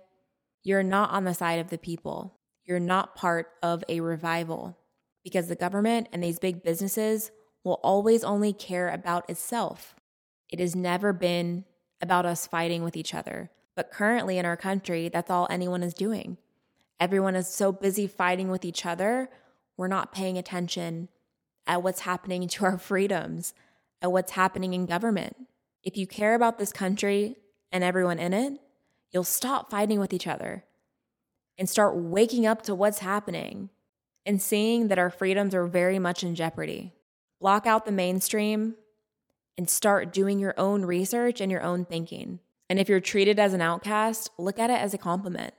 you're 0.63 0.83
not 0.83 1.11
on 1.11 1.25
the 1.25 1.35
side 1.35 1.59
of 1.59 1.71
the 1.71 1.79
people. 1.79 2.39
You're 2.65 2.79
not 2.79 3.17
part 3.17 3.49
of 3.63 3.83
a 3.89 4.01
revival 4.01 4.79
because 5.25 5.49
the 5.49 5.57
government 5.57 6.09
and 6.13 6.23
these 6.23 6.39
big 6.39 6.63
businesses 6.63 7.31
will 7.65 7.81
always 7.83 8.23
only 8.23 8.53
care 8.53 8.89
about 8.89 9.29
itself. 9.29 9.97
It 10.49 10.61
has 10.61 10.75
never 10.75 11.13
been 11.13 11.65
about 12.01 12.27
us 12.27 12.47
fighting 12.47 12.83
with 12.83 12.97
each 12.97 13.15
other. 13.15 13.51
But 13.75 13.91
currently 13.91 14.39
in 14.39 14.47
our 14.47 14.57
country, 14.57 15.09
that's 15.09 15.31
all 15.31 15.47
anyone 15.51 15.83
is 15.83 15.95
doing. 15.95 16.39
Everyone 16.99 17.37
is 17.37 17.49
so 17.49 17.71
busy 17.71 18.07
fighting 18.07 18.51
with 18.51 18.65
each 18.65 18.85
other, 18.85 19.31
we're 19.77 19.87
not 19.87 20.13
paying 20.13 20.37
attention 20.37 21.09
at 21.67 21.83
what's 21.83 22.01
happening 22.01 22.47
to 22.49 22.65
our 22.65 22.79
freedoms, 22.79 23.55
at 24.03 24.13
what's 24.13 24.33
happening 24.33 24.75
in 24.75 24.87
government. 24.87 25.37
If 25.83 25.97
you 25.97 26.07
care 26.07 26.35
about 26.35 26.59
this 26.59 26.73
country 26.73 27.37
and 27.71 27.85
everyone 27.85 28.19
in 28.19 28.35
it, 28.35 28.55
you'll 29.13 29.25
stop 29.25 29.71
fighting 29.71 30.01
with 30.01 30.13
each 30.13 30.27
other 30.27 30.65
and 31.57 31.69
start 31.69 31.97
waking 31.97 32.47
up 32.47 32.63
to 32.63 32.75
what's 32.75 32.99
happening 32.99 33.71
and 34.27 34.43
seeing 34.43 34.89
that 34.89 34.99
our 34.99 35.11
freedoms 35.11 35.55
are 35.55 35.67
very 35.67 35.99
much 35.99 36.23
in 36.23 36.35
jeopardy. 36.35 36.93
Block 37.41 37.67
out 37.67 37.87
the 37.87 37.93
mainstream 37.93 38.75
and 39.59 39.69
start 39.69 40.13
doing 40.13 40.39
your 40.39 40.55
own 40.57 40.85
research 40.85 41.41
and 41.41 41.51
your 41.51 41.63
own 41.63 41.85
thinking. 41.85 42.39
And 42.71 42.79
if 42.79 42.89
you're 42.89 43.01
treated 43.01 43.39
as 43.39 43.53
an 43.53 43.61
outcast, 43.61 44.31
look 44.39 44.59
at 44.59 44.71
it 44.71 44.81
as 44.81 44.95
a 44.95 44.99
compliment. 44.99 45.53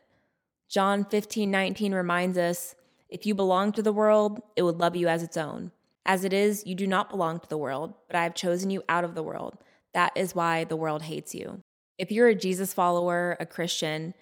John 0.69 1.03
15, 1.03 1.51
19 1.51 1.93
reminds 1.93 2.37
us 2.37 2.75
if 3.09 3.25
you 3.25 3.35
belong 3.35 3.71
to 3.73 3.81
the 3.81 3.91
world, 3.91 4.41
it 4.55 4.61
would 4.61 4.77
love 4.77 4.95
you 4.95 5.07
as 5.07 5.21
its 5.21 5.35
own. 5.35 5.71
As 6.05 6.23
it 6.23 6.31
is, 6.31 6.63
you 6.65 6.75
do 6.75 6.87
not 6.87 7.09
belong 7.09 7.39
to 7.39 7.49
the 7.49 7.57
world, 7.57 7.93
but 8.07 8.15
I 8.15 8.23
have 8.23 8.35
chosen 8.35 8.69
you 8.69 8.83
out 8.87 9.03
of 9.03 9.15
the 9.15 9.23
world. 9.23 9.57
That 9.93 10.13
is 10.15 10.35
why 10.35 10.63
the 10.63 10.75
world 10.75 11.03
hates 11.03 11.35
you. 11.35 11.61
If 11.97 12.11
you're 12.11 12.29
a 12.29 12.35
Jesus 12.35 12.73
follower, 12.73 13.35
a 13.39 13.45
Christian, 13.45 14.13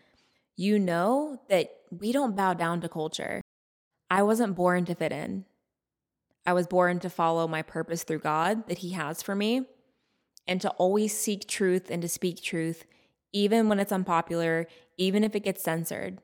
you 0.55 0.79
know 0.79 1.41
that 1.49 1.69
we 1.91 2.11
don't 2.11 2.35
bow 2.35 2.53
down 2.53 2.81
to 2.81 2.89
culture. 2.89 3.41
I 4.09 4.23
wasn't 4.23 4.55
born 4.55 4.85
to 4.85 4.95
fit 4.95 5.11
in. 5.11 5.45
I 6.47 6.53
was 6.53 6.65
born 6.65 6.99
to 7.01 7.09
follow 7.09 7.47
my 7.47 7.61
purpose 7.61 8.03
through 8.03 8.19
God 8.19 8.67
that 8.69 8.79
He 8.79 8.91
has 8.91 9.21
for 9.21 9.35
me 9.35 9.65
and 10.47 10.61
to 10.61 10.69
always 10.71 11.15
seek 11.15 11.45
truth 11.45 11.91
and 11.91 12.01
to 12.01 12.07
speak 12.07 12.41
truth, 12.41 12.85
even 13.33 13.67
when 13.67 13.79
it's 13.79 13.91
unpopular, 13.91 14.65
even 14.97 15.25
if 15.25 15.35
it 15.35 15.43
gets 15.43 15.61
censored. 15.61 16.19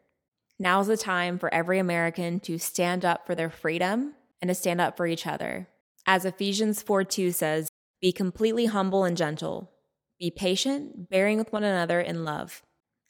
Now's 0.57 0.87
the 0.87 0.95
time 0.95 1.37
for 1.37 1.53
every 1.53 1.77
American 1.77 2.39
to 2.41 2.57
stand 2.57 3.03
up 3.03 3.27
for 3.27 3.35
their 3.35 3.49
freedom 3.49 4.13
and 4.41 4.47
to 4.47 4.55
stand 4.55 4.79
up 4.79 4.95
for 4.95 5.05
each 5.05 5.27
other. 5.27 5.67
As 6.07 6.23
Ephesians 6.23 6.81
4 6.81 7.03
2 7.03 7.31
says, 7.31 7.69
be 8.01 8.11
completely 8.11 8.67
humble 8.67 9.03
and 9.03 9.17
gentle. 9.17 9.71
Be 10.19 10.31
patient, 10.31 11.09
bearing 11.09 11.37
with 11.37 11.51
one 11.51 11.63
another 11.63 11.99
in 11.99 12.23
love. 12.23 12.61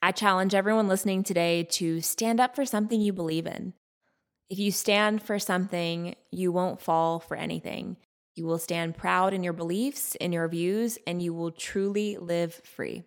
I 0.01 0.11
challenge 0.11 0.53
everyone 0.55 0.87
listening 0.87 1.23
today 1.23 1.63
to 1.71 2.01
stand 2.01 2.39
up 2.39 2.55
for 2.55 2.65
something 2.65 2.99
you 2.99 3.13
believe 3.13 3.45
in. 3.45 3.73
If 4.49 4.59
you 4.59 4.71
stand 4.71 5.23
for 5.23 5.39
something, 5.39 6.15
you 6.31 6.51
won't 6.51 6.81
fall 6.81 7.19
for 7.19 7.35
anything. 7.35 7.97
You 8.35 8.45
will 8.45 8.59
stand 8.59 8.97
proud 8.97 9.33
in 9.33 9.43
your 9.43 9.53
beliefs, 9.53 10.15
in 10.15 10.31
your 10.33 10.47
views, 10.47 10.97
and 11.07 11.21
you 11.21 11.33
will 11.33 11.51
truly 11.51 12.17
live 12.17 12.53
free. 12.53 13.03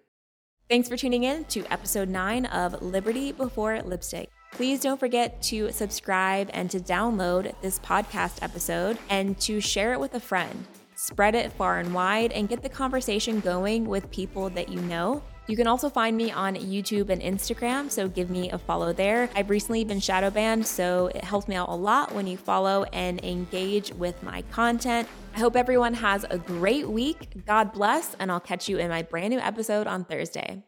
Thanks 0.69 0.89
for 0.89 0.97
tuning 0.97 1.25
in 1.25 1.45
to 1.47 1.65
episode 1.73 2.09
nine 2.09 2.47
of 2.47 2.83
Liberty 2.83 3.33
Before 3.33 3.81
Lipstick. 3.83 4.31
Please 4.53 4.81
don't 4.81 4.99
forget 4.99 5.43
to 5.43 5.71
subscribe 5.71 6.49
and 6.53 6.71
to 6.71 6.81
download 6.81 7.55
this 7.61 7.79
podcast 7.81 8.43
episode 8.43 8.99
and 9.11 9.39
to 9.41 9.61
share 9.61 9.93
it 9.93 10.01
with 10.01 10.15
a 10.15 10.21
friend. 10.21 10.65
Spread 10.95 11.35
it 11.35 11.53
far 11.53 11.79
and 11.79 11.93
wide 11.93 12.33
and 12.33 12.49
get 12.49 12.63
the 12.63 12.69
conversation 12.69 13.41
going 13.41 13.85
with 13.87 14.11
people 14.11 14.49
that 14.51 14.69
you 14.69 14.81
know. 14.83 15.23
You 15.49 15.57
can 15.57 15.69
also 15.69 15.89
find 15.89 16.17
me 16.17 16.33
on 16.33 16.57
YouTube 16.57 17.09
and 17.09 17.23
Instagram, 17.23 17.89
so 17.89 18.09
give 18.09 18.31
me 18.31 18.51
a 18.51 18.59
follow 18.59 18.93
there. 18.93 19.31
I've 19.37 19.49
recently 19.49 19.85
been 19.85 20.01
shadow 20.01 20.29
banned, 20.29 20.67
so 20.67 21.07
it 21.15 21.23
helps 21.23 21.47
me 21.47 21.55
out 21.55 21.69
a 21.69 21.75
lot 21.75 22.13
when 22.13 22.27
you 22.27 22.37
follow 22.37 22.85
and 22.93 23.23
engage 23.25 23.93
with 23.95 24.21
my 24.25 24.43
content. 24.51 25.09
I 25.37 25.39
hope 25.39 25.55
everyone 25.55 25.95
has 25.95 26.25
a 26.29 26.39
great 26.39 26.89
week. 26.89 27.29
God 27.47 27.73
bless, 27.73 28.17
and 28.19 28.33
I'll 28.33 28.41
catch 28.41 28.69
you 28.69 28.79
in 28.79 28.89
my 28.89 29.03
brand 29.03 29.31
new 29.31 29.39
episode 29.39 29.87
on 29.87 30.05
Thursday. 30.05 30.63